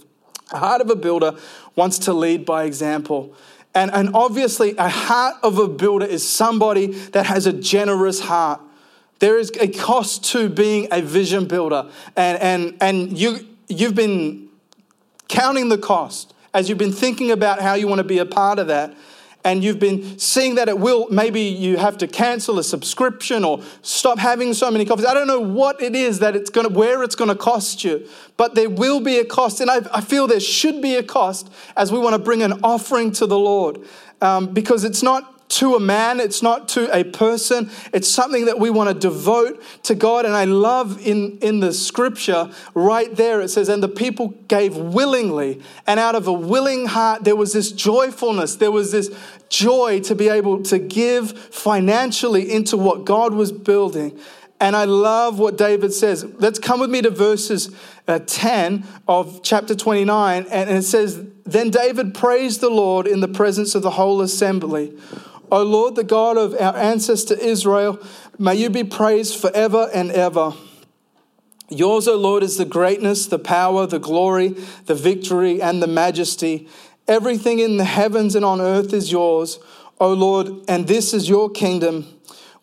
A 0.50 0.58
heart 0.58 0.80
of 0.80 0.90
a 0.90 0.96
builder 0.96 1.36
wants 1.76 1.98
to 2.00 2.12
lead 2.12 2.44
by 2.44 2.64
example. 2.64 3.34
And, 3.74 3.90
and 3.92 4.14
obviously, 4.14 4.74
a 4.78 4.88
heart 4.88 5.36
of 5.42 5.58
a 5.58 5.68
builder 5.68 6.06
is 6.06 6.26
somebody 6.26 6.86
that 6.86 7.26
has 7.26 7.46
a 7.46 7.52
generous 7.52 8.20
heart. 8.20 8.60
There 9.18 9.38
is 9.38 9.50
a 9.60 9.68
cost 9.68 10.24
to 10.32 10.48
being 10.48 10.88
a 10.90 11.02
vision 11.02 11.46
builder. 11.46 11.90
And, 12.16 12.38
and, 12.40 12.76
and 12.80 13.18
you, 13.18 13.46
you've 13.68 13.94
been 13.94 14.48
counting 15.28 15.68
the 15.68 15.78
cost 15.78 16.34
as 16.54 16.68
you've 16.68 16.78
been 16.78 16.92
thinking 16.92 17.30
about 17.30 17.60
how 17.60 17.74
you 17.74 17.86
want 17.86 17.98
to 17.98 18.04
be 18.04 18.18
a 18.18 18.26
part 18.26 18.58
of 18.58 18.68
that 18.68 18.96
and 19.44 19.62
you've 19.62 19.78
been 19.78 20.18
seeing 20.18 20.56
that 20.56 20.68
it 20.68 20.78
will, 20.78 21.08
maybe 21.10 21.40
you 21.40 21.76
have 21.76 21.96
to 21.98 22.06
cancel 22.06 22.58
a 22.58 22.64
subscription 22.64 23.44
or 23.44 23.62
stop 23.82 24.18
having 24.18 24.52
so 24.52 24.70
many 24.70 24.84
coffees. 24.84 25.06
I 25.06 25.14
don't 25.14 25.26
know 25.28 25.40
what 25.40 25.80
it 25.80 25.94
is 25.94 26.18
that 26.18 26.34
it's 26.34 26.50
going 26.50 26.68
to, 26.68 26.72
where 26.72 27.02
it's 27.02 27.14
going 27.14 27.30
to 27.30 27.36
cost 27.36 27.84
you, 27.84 28.06
but 28.36 28.54
there 28.54 28.68
will 28.68 29.00
be 29.00 29.18
a 29.18 29.24
cost. 29.24 29.60
And 29.60 29.70
I, 29.70 29.80
I 29.92 30.00
feel 30.00 30.26
there 30.26 30.40
should 30.40 30.82
be 30.82 30.96
a 30.96 31.02
cost 31.02 31.50
as 31.76 31.92
we 31.92 31.98
want 31.98 32.14
to 32.14 32.18
bring 32.18 32.42
an 32.42 32.60
offering 32.62 33.12
to 33.12 33.26
the 33.26 33.38
Lord 33.38 33.80
um, 34.20 34.52
because 34.52 34.84
it's 34.84 35.02
not 35.02 35.37
to 35.48 35.74
a 35.74 35.80
man, 35.80 36.20
it's 36.20 36.42
not 36.42 36.68
to 36.68 36.94
a 36.94 37.04
person. 37.04 37.70
It's 37.92 38.08
something 38.08 38.44
that 38.44 38.58
we 38.58 38.68
want 38.68 38.90
to 38.90 38.94
devote 38.94 39.62
to 39.84 39.94
God. 39.94 40.26
And 40.26 40.36
I 40.36 40.44
love 40.44 41.04
in, 41.06 41.38
in 41.38 41.60
the 41.60 41.72
scripture 41.72 42.50
right 42.74 43.14
there, 43.14 43.40
it 43.40 43.48
says, 43.48 43.68
And 43.68 43.82
the 43.82 43.88
people 43.88 44.28
gave 44.48 44.76
willingly. 44.76 45.62
And 45.86 45.98
out 45.98 46.14
of 46.14 46.26
a 46.26 46.32
willing 46.32 46.86
heart, 46.86 47.24
there 47.24 47.36
was 47.36 47.54
this 47.54 47.72
joyfulness, 47.72 48.56
there 48.56 48.70
was 48.70 48.92
this 48.92 49.10
joy 49.48 50.00
to 50.00 50.14
be 50.14 50.28
able 50.28 50.62
to 50.64 50.78
give 50.78 51.32
financially 51.32 52.52
into 52.52 52.76
what 52.76 53.06
God 53.06 53.32
was 53.32 53.50
building. 53.50 54.18
And 54.60 54.74
I 54.74 54.84
love 54.84 55.38
what 55.38 55.56
David 55.56 55.92
says. 55.92 56.24
Let's 56.24 56.58
come 56.58 56.80
with 56.80 56.90
me 56.90 57.00
to 57.02 57.10
verses 57.10 57.74
uh, 58.08 58.18
10 58.18 58.84
of 59.06 59.40
chapter 59.42 59.74
29. 59.74 60.46
And 60.50 60.70
it 60.70 60.82
says, 60.82 61.24
Then 61.44 61.70
David 61.70 62.12
praised 62.12 62.60
the 62.60 62.70
Lord 62.70 63.06
in 63.06 63.20
the 63.20 63.28
presence 63.28 63.76
of 63.76 63.82
the 63.82 63.90
whole 63.90 64.20
assembly. 64.20 64.98
O 65.50 65.62
Lord, 65.62 65.94
the 65.94 66.04
God 66.04 66.36
of 66.36 66.54
our 66.54 66.76
ancestor 66.76 67.34
Israel, 67.34 67.98
may 68.38 68.54
you 68.54 68.68
be 68.68 68.84
praised 68.84 69.40
forever 69.40 69.88
and 69.94 70.10
ever. 70.10 70.52
Yours, 71.70 72.08
O 72.08 72.16
Lord, 72.16 72.42
is 72.42 72.56
the 72.56 72.64
greatness, 72.64 73.26
the 73.26 73.38
power, 73.38 73.86
the 73.86 73.98
glory, 73.98 74.48
the 74.86 74.94
victory, 74.94 75.60
and 75.60 75.82
the 75.82 75.86
majesty. 75.86 76.68
Everything 77.06 77.58
in 77.58 77.76
the 77.78 77.84
heavens 77.84 78.34
and 78.34 78.44
on 78.44 78.60
earth 78.60 78.92
is 78.92 79.12
yours, 79.12 79.58
O 80.00 80.12
Lord, 80.12 80.48
and 80.68 80.86
this 80.86 81.14
is 81.14 81.28
your 81.28 81.50
kingdom. 81.50 82.06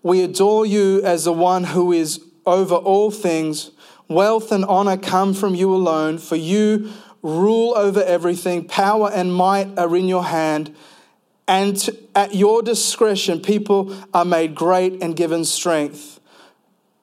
We 0.04 0.21
adore 0.21 0.65
you 0.65 1.02
as 1.04 1.26
the 1.26 1.34
one 1.34 1.63
who 1.63 1.91
is 1.91 2.21
over 2.45 2.76
all 2.76 3.10
things. 3.10 3.71
Wealth 4.08 4.52
and 4.52 4.63
honor 4.65 4.98
come 4.98 5.34
from 5.34 5.56
you 5.56 5.74
alone, 5.74 6.19
for 6.19 6.36
you 6.36 6.91
rule 7.24 7.76
over 7.76 8.04
everything. 8.04 8.65
Power 8.65 9.10
and 9.12 9.34
might 9.34 9.80
are 9.80 9.95
in 9.95 10.08
your 10.08 10.26
hand 10.26 10.76
and 11.47 11.89
at 12.15 12.34
your 12.34 12.62
discretion, 12.62 13.39
people 13.39 13.95
are 14.13 14.25
made 14.25 14.55
great 14.55 15.01
and 15.01 15.15
given 15.15 15.45
strength. 15.45 16.19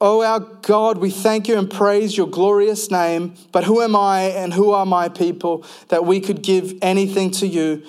Oh, 0.00 0.22
our 0.22 0.40
God, 0.40 0.98
we 0.98 1.10
thank 1.10 1.46
you 1.46 1.56
and 1.56 1.70
praise 1.70 2.16
your 2.16 2.26
glorious 2.26 2.90
name. 2.90 3.34
But 3.52 3.64
who 3.64 3.80
am 3.80 3.94
I 3.94 4.22
and 4.22 4.52
who 4.52 4.72
are 4.72 4.84
my 4.84 5.08
people 5.08 5.64
that 5.88 6.04
we 6.04 6.20
could 6.20 6.42
give 6.42 6.76
anything 6.82 7.30
to 7.32 7.46
you? 7.46 7.84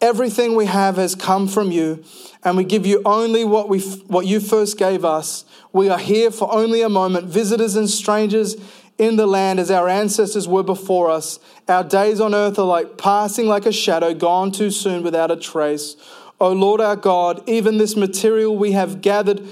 Everything 0.00 0.56
we 0.56 0.64
have 0.64 0.96
has 0.96 1.14
come 1.14 1.48
from 1.48 1.72
you, 1.72 2.04
and 2.44 2.56
we 2.56 2.64
give 2.64 2.86
you 2.86 3.02
only 3.04 3.44
what, 3.44 3.68
we, 3.68 3.80
what 4.06 4.26
you 4.26 4.38
first 4.38 4.78
gave 4.78 5.04
us. 5.04 5.44
We 5.72 5.88
are 5.90 5.98
here 5.98 6.30
for 6.30 6.50
only 6.52 6.82
a 6.82 6.88
moment, 6.88 7.26
visitors 7.26 7.74
and 7.74 7.90
strangers 7.90 8.56
in 8.98 9.16
the 9.16 9.26
land 9.26 9.60
as 9.60 9.70
our 9.70 9.88
ancestors 9.88 10.48
were 10.48 10.64
before 10.64 11.08
us. 11.08 11.38
Our 11.68 11.84
days 11.84 12.20
on 12.20 12.34
earth 12.34 12.58
are 12.58 12.66
like 12.66 12.98
passing 12.98 13.46
like 13.46 13.64
a 13.64 13.72
shadow, 13.72 14.12
gone 14.12 14.50
too 14.50 14.70
soon 14.70 15.02
without 15.02 15.30
a 15.30 15.36
trace. 15.36 15.96
O 16.40 16.52
Lord 16.52 16.80
our 16.80 16.96
God, 16.96 17.42
even 17.48 17.78
this 17.78 17.96
material 17.96 18.56
we 18.56 18.72
have 18.72 19.00
gathered 19.00 19.42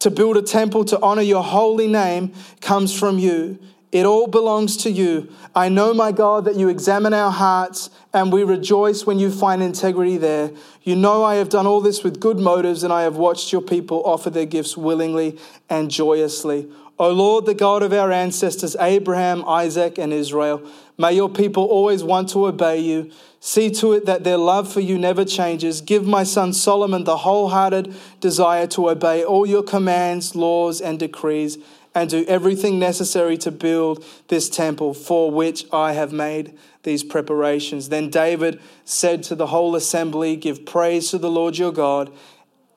to 0.00 0.10
build 0.10 0.36
a 0.36 0.42
temple 0.42 0.84
to 0.86 1.00
honor 1.00 1.22
your 1.22 1.42
holy 1.42 1.88
name 1.88 2.32
comes 2.60 2.96
from 2.96 3.18
you. 3.18 3.58
It 3.90 4.04
all 4.04 4.26
belongs 4.26 4.76
to 4.78 4.90
you. 4.90 5.32
I 5.54 5.70
know, 5.70 5.94
my 5.94 6.12
God, 6.12 6.44
that 6.44 6.56
you 6.56 6.68
examine 6.68 7.14
our 7.14 7.30
hearts 7.30 7.88
and 8.12 8.30
we 8.30 8.44
rejoice 8.44 9.06
when 9.06 9.18
you 9.18 9.30
find 9.30 9.62
integrity 9.62 10.18
there. 10.18 10.50
You 10.82 10.94
know, 10.94 11.24
I 11.24 11.36
have 11.36 11.48
done 11.48 11.66
all 11.66 11.80
this 11.80 12.04
with 12.04 12.20
good 12.20 12.38
motives 12.38 12.82
and 12.82 12.92
I 12.92 13.02
have 13.02 13.16
watched 13.16 13.50
your 13.50 13.62
people 13.62 14.02
offer 14.04 14.28
their 14.28 14.44
gifts 14.44 14.76
willingly 14.76 15.38
and 15.70 15.90
joyously. 15.90 16.68
O 16.98 17.12
Lord, 17.12 17.46
the 17.46 17.54
God 17.54 17.84
of 17.84 17.92
our 17.92 18.10
ancestors, 18.10 18.74
Abraham, 18.80 19.44
Isaac, 19.46 19.98
and 19.98 20.12
Israel, 20.12 20.68
may 20.96 21.12
your 21.12 21.28
people 21.28 21.64
always 21.64 22.02
want 22.02 22.28
to 22.30 22.46
obey 22.46 22.80
you. 22.80 23.12
See 23.38 23.70
to 23.74 23.92
it 23.92 24.04
that 24.06 24.24
their 24.24 24.36
love 24.36 24.72
for 24.72 24.80
you 24.80 24.98
never 24.98 25.24
changes. 25.24 25.80
Give 25.80 26.04
my 26.04 26.24
son 26.24 26.52
Solomon 26.52 27.04
the 27.04 27.18
wholehearted 27.18 27.94
desire 28.18 28.66
to 28.68 28.90
obey 28.90 29.24
all 29.24 29.46
your 29.46 29.62
commands, 29.62 30.34
laws, 30.34 30.80
and 30.80 30.98
decrees, 30.98 31.58
and 31.94 32.10
do 32.10 32.24
everything 32.26 32.80
necessary 32.80 33.36
to 33.38 33.52
build 33.52 34.04
this 34.26 34.48
temple 34.50 34.92
for 34.92 35.30
which 35.30 35.66
I 35.72 35.92
have 35.92 36.12
made 36.12 36.58
these 36.82 37.04
preparations. 37.04 37.90
Then 37.90 38.10
David 38.10 38.60
said 38.84 39.22
to 39.24 39.36
the 39.36 39.48
whole 39.48 39.76
assembly, 39.76 40.34
Give 40.34 40.66
praise 40.66 41.10
to 41.10 41.18
the 41.18 41.30
Lord 41.30 41.58
your 41.58 41.72
God, 41.72 42.12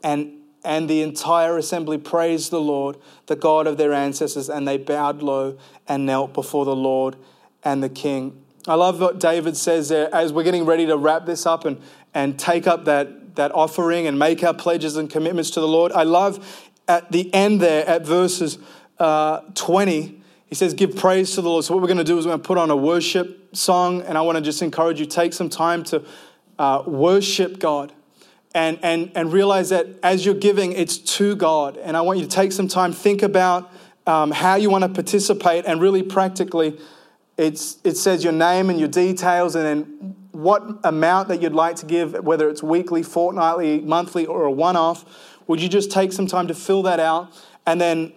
and 0.04 0.41
and 0.64 0.90
the 0.90 1.02
entire 1.02 1.58
assembly 1.58 1.98
praised 1.98 2.52
the 2.52 2.62
Lord, 2.62 2.98
the 3.28 3.36
God 3.36 3.68
of 3.68 3.78
their 3.78 3.94
ancestors, 3.94 4.50
and 4.50 4.68
they 4.68 4.78
bowed 4.78 5.22
low 5.22 5.58
and 5.88 6.06
knelt 6.06 6.34
before 6.34 6.66
the 6.66 6.76
Lord 6.76 7.16
and 7.64 7.82
the 7.82 7.90
king. 7.90 8.44
I 8.68 8.76
love 8.76 9.02
what 9.02 9.20
David 9.20 9.58
says 9.58 9.90
there 9.90 10.14
as 10.14 10.32
we're 10.32 10.44
getting 10.44 10.66
ready 10.66 10.86
to 10.86 10.98
wrap 10.98 11.26
this 11.26 11.46
up 11.46 11.66
and, 11.66 11.82
and 12.14 12.38
take 12.38 12.68
up 12.68 12.86
that, 12.86 13.36
that 13.36 13.52
offering 13.54 14.06
and 14.06 14.20
make 14.20 14.44
our 14.44 14.54
pledges 14.54 14.98
and 14.98 15.10
commitments 15.10 15.50
to 15.52 15.60
the 15.60 15.68
Lord. 15.68 15.92
I 15.92 16.04
love 16.04 16.70
at 16.88 17.12
the 17.12 17.34
end 17.34 17.62
there, 17.62 17.88
at 17.88 18.06
verses 18.06 18.60
uh, 19.00 19.42
20, 19.56 20.22
he 20.46 20.56
says, 20.56 20.74
Give 20.74 20.96
praise 20.96 21.34
to 21.36 21.42
the 21.42 21.50
Lord. 21.50 21.64
So, 21.64 21.74
what 21.74 21.82
we're 21.82 21.88
going 21.88 21.98
to 21.98 22.04
do 22.04 22.18
is 22.18 22.26
we're 22.26 22.32
going 22.32 22.42
to 22.42 22.48
put 22.48 22.58
on 22.58 22.70
a 22.70 22.76
worship 22.76 23.56
song, 23.56 24.02
and 24.02 24.18
I 24.18 24.22
want 24.22 24.36
to 24.36 24.42
just 24.42 24.62
encourage 24.62 25.00
you 25.00 25.06
take 25.06 25.34
some 25.34 25.50
time 25.50 25.84
to 25.86 26.04
uh, 26.60 26.84
worship 26.86 27.58
God 27.58 27.94
and, 28.54 28.80
and, 28.82 29.12
and 29.16 29.32
realize 29.32 29.70
that 29.70 29.88
as 30.04 30.26
you're 30.26 30.36
giving, 30.36 30.74
it's 30.74 30.98
to 30.98 31.36
God. 31.36 31.78
And 31.78 31.96
I 31.96 32.02
want 32.02 32.20
you 32.20 32.26
to 32.26 32.32
take 32.32 32.52
some 32.52 32.68
time, 32.68 32.92
think 32.94 33.22
about 33.22 33.72
um, 34.06 34.32
how 34.32 34.56
you 34.56 34.70
want 34.70 34.84
to 34.84 34.90
participate, 34.90 35.66
and 35.66 35.80
really 35.80 36.04
practically, 36.04 36.80
it's, 37.38 37.78
it 37.84 37.98
says 37.98 38.24
your 38.24 38.34
name 38.34 38.70
and 38.70 38.80
your 38.80 38.90
details, 38.90 39.56
and 39.56 39.66
then 39.66 40.16
what 40.32 40.64
amount 40.84 41.28
that 41.30 41.42
you'd 41.42 41.54
like 41.54 41.76
to 41.78 41.86
give, 41.86 42.14
whether 42.24 42.50
it's 42.50 42.64
weekly, 42.64 43.04
fortnightly, 43.04 43.80
monthly, 43.82 44.26
or 44.26 44.46
a 44.46 44.52
one 44.52 44.76
off. 44.76 45.06
Would 45.48 45.62
you 45.62 45.70
just 45.70 45.92
take 45.92 46.14
some 46.14 46.28
time 46.28 46.48
to 46.48 46.54
fill 46.54 46.84
that 46.84 47.00
out? 47.00 47.32
And 47.66 47.80
then 47.80 48.14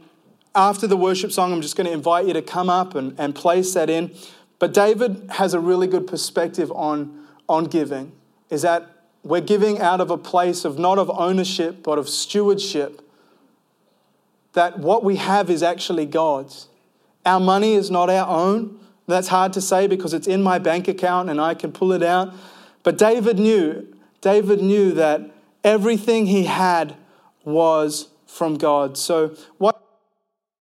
after 0.54 0.86
the 0.86 0.96
worship 0.96 1.32
song, 1.32 1.52
I'm 1.52 1.60
just 1.60 1.76
going 1.76 1.86
to 1.86 1.92
invite 1.92 2.26
you 2.26 2.32
to 2.32 2.42
come 2.42 2.70
up 2.70 2.94
and, 2.94 3.18
and 3.18 3.34
place 3.34 3.74
that 3.74 3.90
in. 3.90 4.14
But 4.58 4.72
David 4.72 5.26
has 5.30 5.52
a 5.52 5.60
really 5.60 5.86
good 5.86 6.06
perspective 6.06 6.70
on, 6.72 7.26
on 7.48 7.64
giving, 7.64 8.12
is 8.50 8.62
that 8.62 8.93
we're 9.24 9.40
giving 9.40 9.80
out 9.80 10.00
of 10.00 10.10
a 10.10 10.18
place 10.18 10.64
of 10.64 10.78
not 10.78 10.98
of 10.98 11.10
ownership, 11.10 11.82
but 11.82 11.98
of 11.98 12.08
stewardship. 12.08 13.00
That 14.52 14.78
what 14.78 15.02
we 15.02 15.16
have 15.16 15.50
is 15.50 15.62
actually 15.62 16.06
God's. 16.06 16.68
Our 17.26 17.40
money 17.40 17.74
is 17.74 17.90
not 17.90 18.10
our 18.10 18.28
own. 18.28 18.78
That's 19.06 19.28
hard 19.28 19.52
to 19.54 19.60
say 19.60 19.86
because 19.86 20.14
it's 20.14 20.28
in 20.28 20.42
my 20.42 20.58
bank 20.58 20.88
account 20.88 21.30
and 21.30 21.40
I 21.40 21.54
can 21.54 21.72
pull 21.72 21.92
it 21.92 22.02
out. 22.02 22.34
But 22.82 22.98
David 22.98 23.38
knew, 23.38 23.88
David 24.20 24.60
knew 24.60 24.92
that 24.92 25.30
everything 25.64 26.26
he 26.26 26.44
had 26.44 26.94
was 27.44 28.08
from 28.26 28.56
God. 28.56 28.96
So 28.96 29.36
what 29.58 29.83